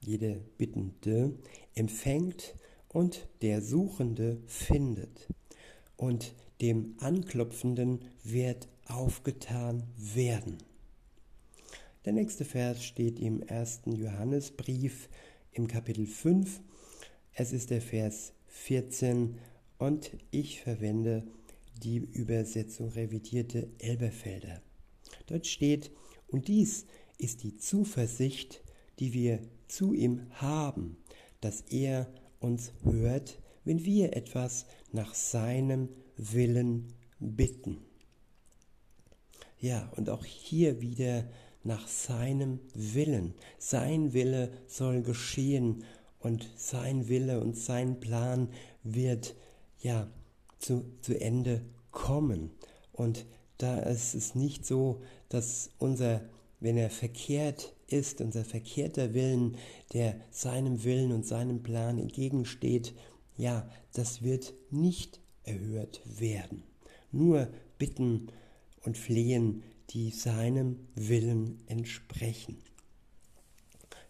jeder 0.00 0.34
Bittende 0.56 1.34
empfängt 1.74 2.54
und 2.88 3.28
der 3.42 3.62
Suchende 3.62 4.38
findet 4.46 5.28
und 5.96 6.34
dem 6.60 6.96
Anklopfenden 6.98 8.00
wird 8.24 8.68
aufgetan 8.86 9.84
werden. 9.96 10.58
Der 12.04 12.12
nächste 12.12 12.44
Vers 12.44 12.84
steht 12.84 13.18
im 13.20 13.42
ersten 13.42 13.92
Johannesbrief 13.92 15.08
im 15.52 15.68
Kapitel 15.68 16.06
5. 16.06 16.60
Es 17.34 17.52
ist 17.52 17.70
der 17.70 17.82
Vers 17.82 18.32
14 18.46 19.38
und 19.78 20.10
ich 20.30 20.60
verwende 20.60 21.26
die 21.82 21.98
Übersetzung 21.98 22.88
revidierte 22.88 23.68
Elberfelder. 23.78 24.62
Dort 25.28 25.46
steht, 25.46 25.90
und 26.26 26.48
dies 26.48 26.86
ist 27.18 27.42
die 27.42 27.56
Zuversicht, 27.56 28.62
die 28.98 29.12
wir 29.12 29.40
zu 29.66 29.94
ihm 29.94 30.26
haben, 30.30 30.96
dass 31.40 31.60
er 31.62 32.12
uns 32.40 32.72
hört, 32.82 33.38
wenn 33.64 33.84
wir 33.84 34.16
etwas 34.16 34.66
nach 34.92 35.14
seinem 35.14 35.88
Willen 36.16 36.94
bitten. 37.18 37.78
Ja, 39.60 39.90
und 39.96 40.08
auch 40.10 40.24
hier 40.24 40.80
wieder 40.80 41.28
nach 41.64 41.88
seinem 41.88 42.60
Willen. 42.74 43.34
Sein 43.58 44.12
Wille 44.12 44.52
soll 44.66 45.02
geschehen 45.02 45.84
und 46.20 46.48
sein 46.56 47.08
Wille 47.08 47.40
und 47.40 47.56
sein 47.56 48.00
Plan 48.00 48.48
wird 48.82 49.34
ja 49.80 50.08
zu, 50.58 50.84
zu 51.00 51.20
Ende 51.20 51.62
kommen. 51.90 52.50
Und 52.92 53.26
da 53.58 53.78
ist 53.80 54.14
es 54.14 54.34
nicht 54.34 54.64
so, 54.64 55.02
dass 55.28 55.70
unser, 55.78 56.22
wenn 56.60 56.76
er 56.76 56.90
verkehrt 56.90 57.74
ist, 57.86 58.20
unser 58.20 58.44
verkehrter 58.44 59.14
Willen, 59.14 59.56
der 59.92 60.16
seinem 60.30 60.84
Willen 60.84 61.12
und 61.12 61.26
seinem 61.26 61.62
Plan 61.62 61.98
entgegensteht, 61.98 62.94
ja, 63.36 63.70
das 63.92 64.22
wird 64.22 64.52
nicht 64.70 65.20
erhört 65.44 66.00
werden. 66.04 66.64
Nur 67.12 67.48
bitten 67.78 68.28
und 68.82 68.98
flehen, 68.98 69.62
die 69.90 70.10
seinem 70.10 70.76
Willen 70.94 71.62
entsprechen. 71.66 72.58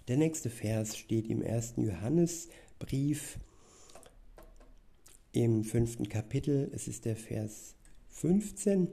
Der 0.09 0.17
nächste 0.17 0.51
Vers 0.51 0.97
steht 0.97 1.29
im 1.29 1.43
ersten 1.43 1.85
Johannesbrief 1.85 3.39
im 5.33 5.65
fünften 5.65 6.09
Kapitel. 6.09 6.71
Es 6.75 6.89
ist 6.89 7.05
der 7.05 7.15
Vers 7.15 7.75
15 8.09 8.89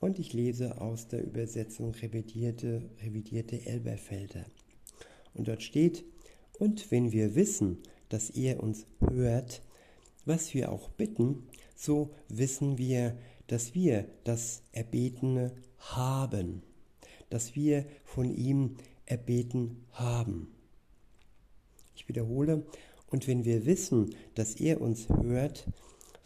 und 0.00 0.18
ich 0.18 0.32
lese 0.32 0.80
aus 0.80 1.08
der 1.08 1.22
Übersetzung 1.22 1.94
revidierte, 1.94 2.90
revidierte 3.02 3.64
Elberfelder. 3.66 4.44
Und 5.34 5.48
dort 5.48 5.62
steht, 5.62 6.04
und 6.58 6.90
wenn 6.90 7.12
wir 7.12 7.34
wissen, 7.34 7.78
dass 8.08 8.30
er 8.30 8.62
uns 8.62 8.86
hört, 9.00 9.62
was 10.24 10.52
wir 10.54 10.72
auch 10.72 10.88
bitten, 10.90 11.46
so 11.76 12.10
wissen 12.28 12.78
wir, 12.78 13.16
dass 13.46 13.74
wir 13.74 14.06
das 14.24 14.62
Erbetene 14.72 15.52
haben, 15.78 16.62
dass 17.30 17.54
wir 17.54 17.86
von 18.04 18.34
ihm 18.34 18.76
erbeten 19.06 19.84
haben. 19.92 20.48
Ich 21.94 22.08
wiederhole, 22.08 22.64
und 23.10 23.26
wenn 23.26 23.44
wir 23.44 23.66
wissen, 23.66 24.14
dass 24.34 24.54
er 24.54 24.80
uns 24.80 25.08
hört, 25.08 25.66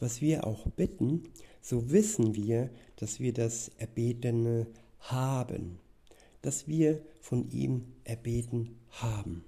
was 0.00 0.20
wir 0.20 0.46
auch 0.46 0.66
bitten, 0.70 1.24
so 1.64 1.90
wissen 1.90 2.34
wir, 2.34 2.68
dass 2.96 3.20
wir 3.20 3.32
das 3.32 3.70
Erbetene 3.78 4.66
haben, 4.98 5.78
dass 6.42 6.68
wir 6.68 7.02
von 7.22 7.50
ihm 7.50 7.86
erbeten 8.04 8.76
haben. 8.90 9.46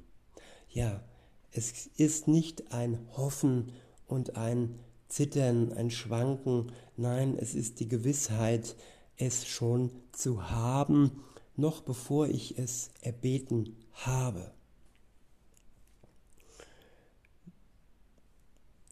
Ja, 0.71 1.05
es 1.53 1.89
ist 1.99 2.27
nicht 2.27 2.73
ein 2.73 2.99
Hoffen 3.19 3.71
und 4.07 4.35
ein 4.35 4.79
Zittern, 5.09 5.75
ein 5.75 5.91
Schwanken, 5.91 6.73
nein, 6.97 7.37
es 7.39 7.55
ist 7.55 7.81
die 7.81 7.89
Gewissheit, 7.89 8.77
es 9.19 9.47
schon 9.47 9.91
zu 10.13 10.49
haben, 10.51 11.23
noch 11.55 11.83
bevor 11.83 12.29
ich 12.29 12.59
es 12.59 12.89
erbeten 13.03 13.77
habe. 13.93 14.53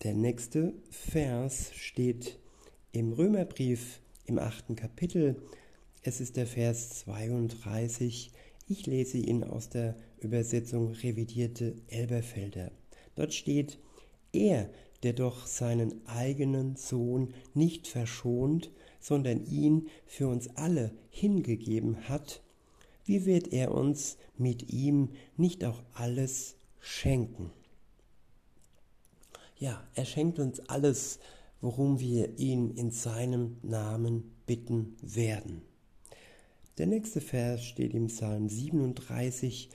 Der 0.03 0.13
nächste 0.13 0.75
Vers 0.91 1.71
steht 1.73 2.39
im 2.95 3.13
Römerbrief 3.13 4.01
im 4.25 4.39
achten 4.39 4.77
Kapitel. 4.77 5.43
Es 6.03 6.21
ist 6.21 6.37
der 6.37 6.47
Vers 6.47 7.01
32. 7.01 8.31
Ich 8.69 8.87
lese 8.87 9.19
ihn 9.19 9.43
aus 9.43 9.69
der 9.69 9.97
Übersetzung 10.21 10.93
revidierte 10.93 11.75
Elberfelder. 11.89 12.71
Dort 13.17 13.35
steht, 13.35 13.79
er, 14.33 14.71
der 15.03 15.13
doch 15.13 15.47
seinen 15.47 16.07
eigenen 16.07 16.77
Sohn 16.77 17.35
nicht 17.53 17.89
verschont, 17.89 18.71
sondern 19.01 19.45
ihn 19.45 19.89
für 20.07 20.29
uns 20.29 20.49
alle 20.57 20.93
hingegeben 21.11 22.09
hat, 22.09 22.43
wie 23.05 23.27
wird 23.27 23.53
er 23.53 23.75
uns 23.75 24.17
mit 24.39 24.73
ihm 24.73 25.11
nicht 25.37 25.65
auch 25.65 25.83
alles 25.95 26.57
schenken? 26.81 27.51
Ja, 29.57 29.83
er 29.95 30.05
schenkt 30.05 30.39
uns 30.39 30.61
alles, 30.69 31.19
worum 31.65 31.99
wir 31.99 32.39
ihn 32.39 32.73
in 32.73 32.91
seinem 32.91 33.57
Namen 33.63 34.35
bitten 34.45 34.97
werden. 35.01 35.63
Der 36.77 36.87
nächste 36.87 37.23
Vers 37.23 37.65
steht 37.65 37.95
im 37.95 38.09
Psalm 38.09 38.51
37 38.51 39.71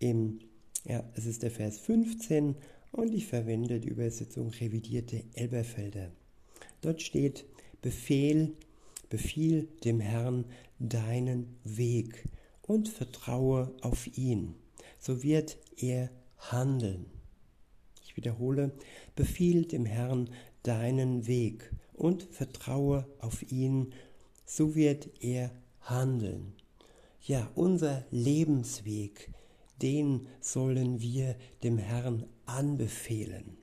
im, 0.00 0.40
ja, 0.84 1.02
es 1.14 1.24
ist 1.24 1.42
der 1.42 1.50
Vers 1.50 1.78
15 1.78 2.56
und 2.92 3.14
ich 3.14 3.26
verwende 3.26 3.80
die 3.80 3.88
Übersetzung 3.88 4.50
revidierte 4.50 5.24
Elberfelder. 5.32 6.10
Dort 6.82 7.00
steht, 7.00 7.46
Befehl, 7.80 8.52
befiehl 9.08 9.66
dem 9.82 9.98
Herrn 9.98 10.44
deinen 10.78 11.56
Weg 11.64 12.22
und 12.60 12.90
vertraue 12.90 13.72
auf 13.80 14.06
ihn, 14.18 14.56
so 14.98 15.22
wird 15.22 15.56
er 15.78 16.10
handeln. 16.36 17.06
Ich 18.04 18.18
wiederhole, 18.18 18.72
befiehl 19.16 19.64
dem 19.64 19.86
Herrn 19.86 20.28
deinen 20.62 21.26
Weg 21.26 21.72
und 21.92 22.22
vertraue 22.22 23.06
auf 23.18 23.50
ihn, 23.50 23.92
so 24.44 24.74
wird 24.74 25.10
er 25.20 25.50
handeln. 25.80 26.54
Ja, 27.22 27.50
unser 27.54 28.04
Lebensweg, 28.10 29.32
den 29.82 30.26
sollen 30.40 31.00
wir 31.00 31.36
dem 31.62 31.78
Herrn 31.78 32.26
anbefehlen, 32.46 33.56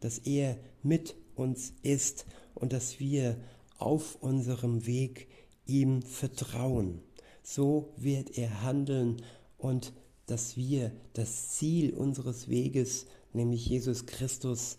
dass 0.00 0.18
er 0.18 0.58
mit 0.82 1.16
uns 1.34 1.72
ist 1.82 2.26
und 2.54 2.72
dass 2.72 3.00
wir 3.00 3.36
auf 3.78 4.16
unserem 4.20 4.86
Weg 4.86 5.28
ihm 5.66 6.02
vertrauen. 6.02 7.02
So 7.42 7.92
wird 7.96 8.36
er 8.38 8.62
handeln 8.62 9.22
und 9.58 9.92
dass 10.26 10.56
wir 10.56 10.92
das 11.12 11.50
Ziel 11.50 11.94
unseres 11.94 12.48
Weges 12.48 13.06
nämlich 13.32 13.66
Jesus 13.66 14.06
Christus, 14.06 14.78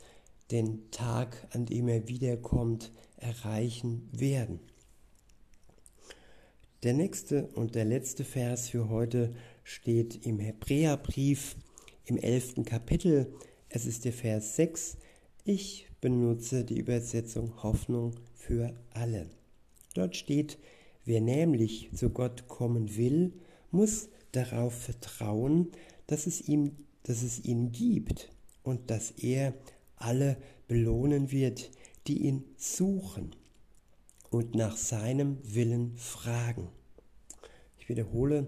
den 0.52 0.90
Tag, 0.92 1.48
an 1.52 1.66
dem 1.66 1.88
er 1.88 2.08
wiederkommt, 2.08 2.92
erreichen 3.18 4.10
werden. 4.12 4.60
Der 6.84 6.94
nächste 6.94 7.48
und 7.48 7.76
der 7.76 7.86
letzte 7.86 8.24
Vers 8.24 8.70
für 8.70 8.90
heute 8.90 9.34
steht 9.64 10.26
im 10.26 10.40
Hebräerbrief 10.40 11.56
im 12.06 12.18
elften 12.18 12.66
Kapitel. 12.66 13.34
Es 13.68 13.86
ist 13.86 14.06
der 14.06 14.14
Vers 14.14 14.56
6. 14.56 14.98
Ich 15.44 15.88
benutze 16.02 16.64
die 16.64 16.78
Übersetzung 16.78 17.64
Hoffnung 17.64 18.14
für 18.36 18.74
alle. 18.92 19.30
Dort 19.96 20.16
steht, 20.16 20.58
wer 21.04 21.20
nämlich 21.20 21.90
zu 21.94 22.12
Gott 22.12 22.48
kommen 22.48 22.96
will, 22.96 23.34
muss 23.72 24.10
darauf 24.32 24.74
vertrauen, 24.74 25.72
dass 26.06 26.28
es 26.28 26.48
ihm, 26.48 26.78
dass 27.04 27.24
es 27.24 27.44
ihn 27.44 27.72
gibt 27.72 28.30
und 28.64 28.92
dass 28.92 29.12
er 29.12 29.54
alle 29.98 30.38
belohnen 30.68 31.32
wird, 31.32 31.72
die 32.08 32.26
ihn 32.26 32.44
suchen 32.58 33.36
und 34.30 34.56
nach 34.56 34.78
seinem 34.78 35.38
Willen 35.44 35.98
fragen. 35.98 36.70
Ich 37.80 37.90
wiederhole, 37.90 38.48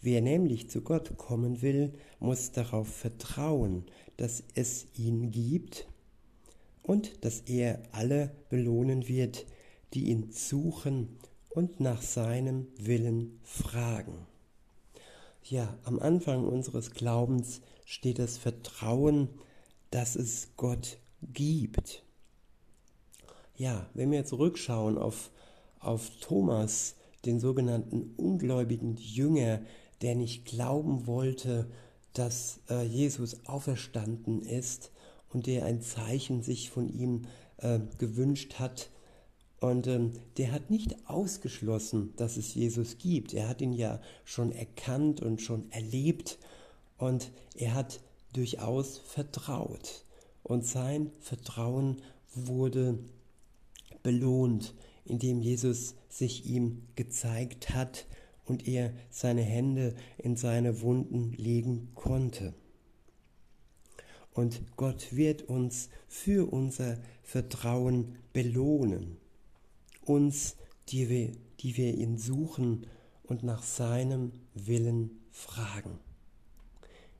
wer 0.00 0.20
nämlich 0.20 0.70
zu 0.70 0.82
Gott 0.82 1.16
kommen 1.16 1.62
will, 1.62 1.92
muss 2.20 2.52
darauf 2.52 2.88
vertrauen, 2.88 3.84
dass 4.16 4.42
es 4.54 4.86
ihn 4.94 5.30
gibt 5.30 5.86
und 6.82 7.24
dass 7.24 7.40
er 7.40 7.82
alle 7.92 8.30
belohnen 8.48 9.08
wird, 9.08 9.46
die 9.94 10.08
ihn 10.08 10.30
suchen 10.30 11.18
und 11.50 11.80
nach 11.80 12.02
seinem 12.02 12.66
Willen 12.78 13.38
fragen. 13.42 14.26
Ja, 15.44 15.78
am 15.84 15.98
Anfang 15.98 16.46
unseres 16.46 16.90
Glaubens 16.90 17.60
steht 17.84 18.18
das 18.18 18.36
Vertrauen, 18.36 19.28
dass 19.90 20.16
es 20.16 20.48
Gott 20.56 20.98
gibt. 21.22 22.02
Ja, 23.56 23.86
wenn 23.94 24.10
wir 24.10 24.24
zurückschauen 24.24 24.98
auf, 24.98 25.30
auf 25.80 26.10
Thomas, 26.20 26.94
den 27.24 27.40
sogenannten 27.40 28.14
ungläubigen 28.16 28.96
Jünger, 28.96 29.60
der 30.00 30.14
nicht 30.14 30.44
glauben 30.44 31.06
wollte, 31.06 31.68
dass 32.12 32.60
äh, 32.70 32.84
Jesus 32.84 33.46
auferstanden 33.46 34.42
ist 34.42 34.92
und 35.30 35.46
der 35.46 35.64
ein 35.64 35.82
Zeichen 35.82 36.42
sich 36.42 36.70
von 36.70 36.88
ihm 36.88 37.26
äh, 37.58 37.80
gewünscht 37.98 38.54
hat. 38.58 38.90
Und 39.60 39.88
ähm, 39.88 40.12
der 40.36 40.52
hat 40.52 40.70
nicht 40.70 41.08
ausgeschlossen, 41.08 42.12
dass 42.16 42.36
es 42.36 42.54
Jesus 42.54 42.98
gibt. 42.98 43.34
Er 43.34 43.48
hat 43.48 43.60
ihn 43.60 43.72
ja 43.72 44.00
schon 44.24 44.52
erkannt 44.52 45.20
und 45.20 45.42
schon 45.42 45.70
erlebt 45.72 46.38
und 46.96 47.32
er 47.56 47.74
hat 47.74 48.00
durchaus 48.32 48.98
vertraut. 48.98 50.04
Und 50.42 50.64
sein 50.64 51.10
Vertrauen 51.20 52.02
wurde 52.34 52.98
belohnt, 54.02 54.74
indem 55.04 55.40
Jesus 55.40 55.94
sich 56.08 56.46
ihm 56.46 56.82
gezeigt 56.94 57.70
hat 57.70 58.06
und 58.44 58.66
er 58.66 58.92
seine 59.10 59.42
Hände 59.42 59.94
in 60.16 60.36
seine 60.36 60.80
Wunden 60.80 61.32
legen 61.32 61.90
konnte. 61.94 62.54
Und 64.32 64.62
Gott 64.76 65.14
wird 65.16 65.42
uns 65.42 65.88
für 66.06 66.50
unser 66.50 66.98
Vertrauen 67.22 68.16
belohnen, 68.32 69.16
uns, 70.04 70.56
die 70.88 71.08
wir, 71.08 71.32
die 71.60 71.76
wir 71.76 71.94
ihn 71.94 72.18
suchen 72.18 72.86
und 73.24 73.42
nach 73.42 73.62
seinem 73.62 74.32
Willen 74.54 75.20
fragen. 75.30 75.98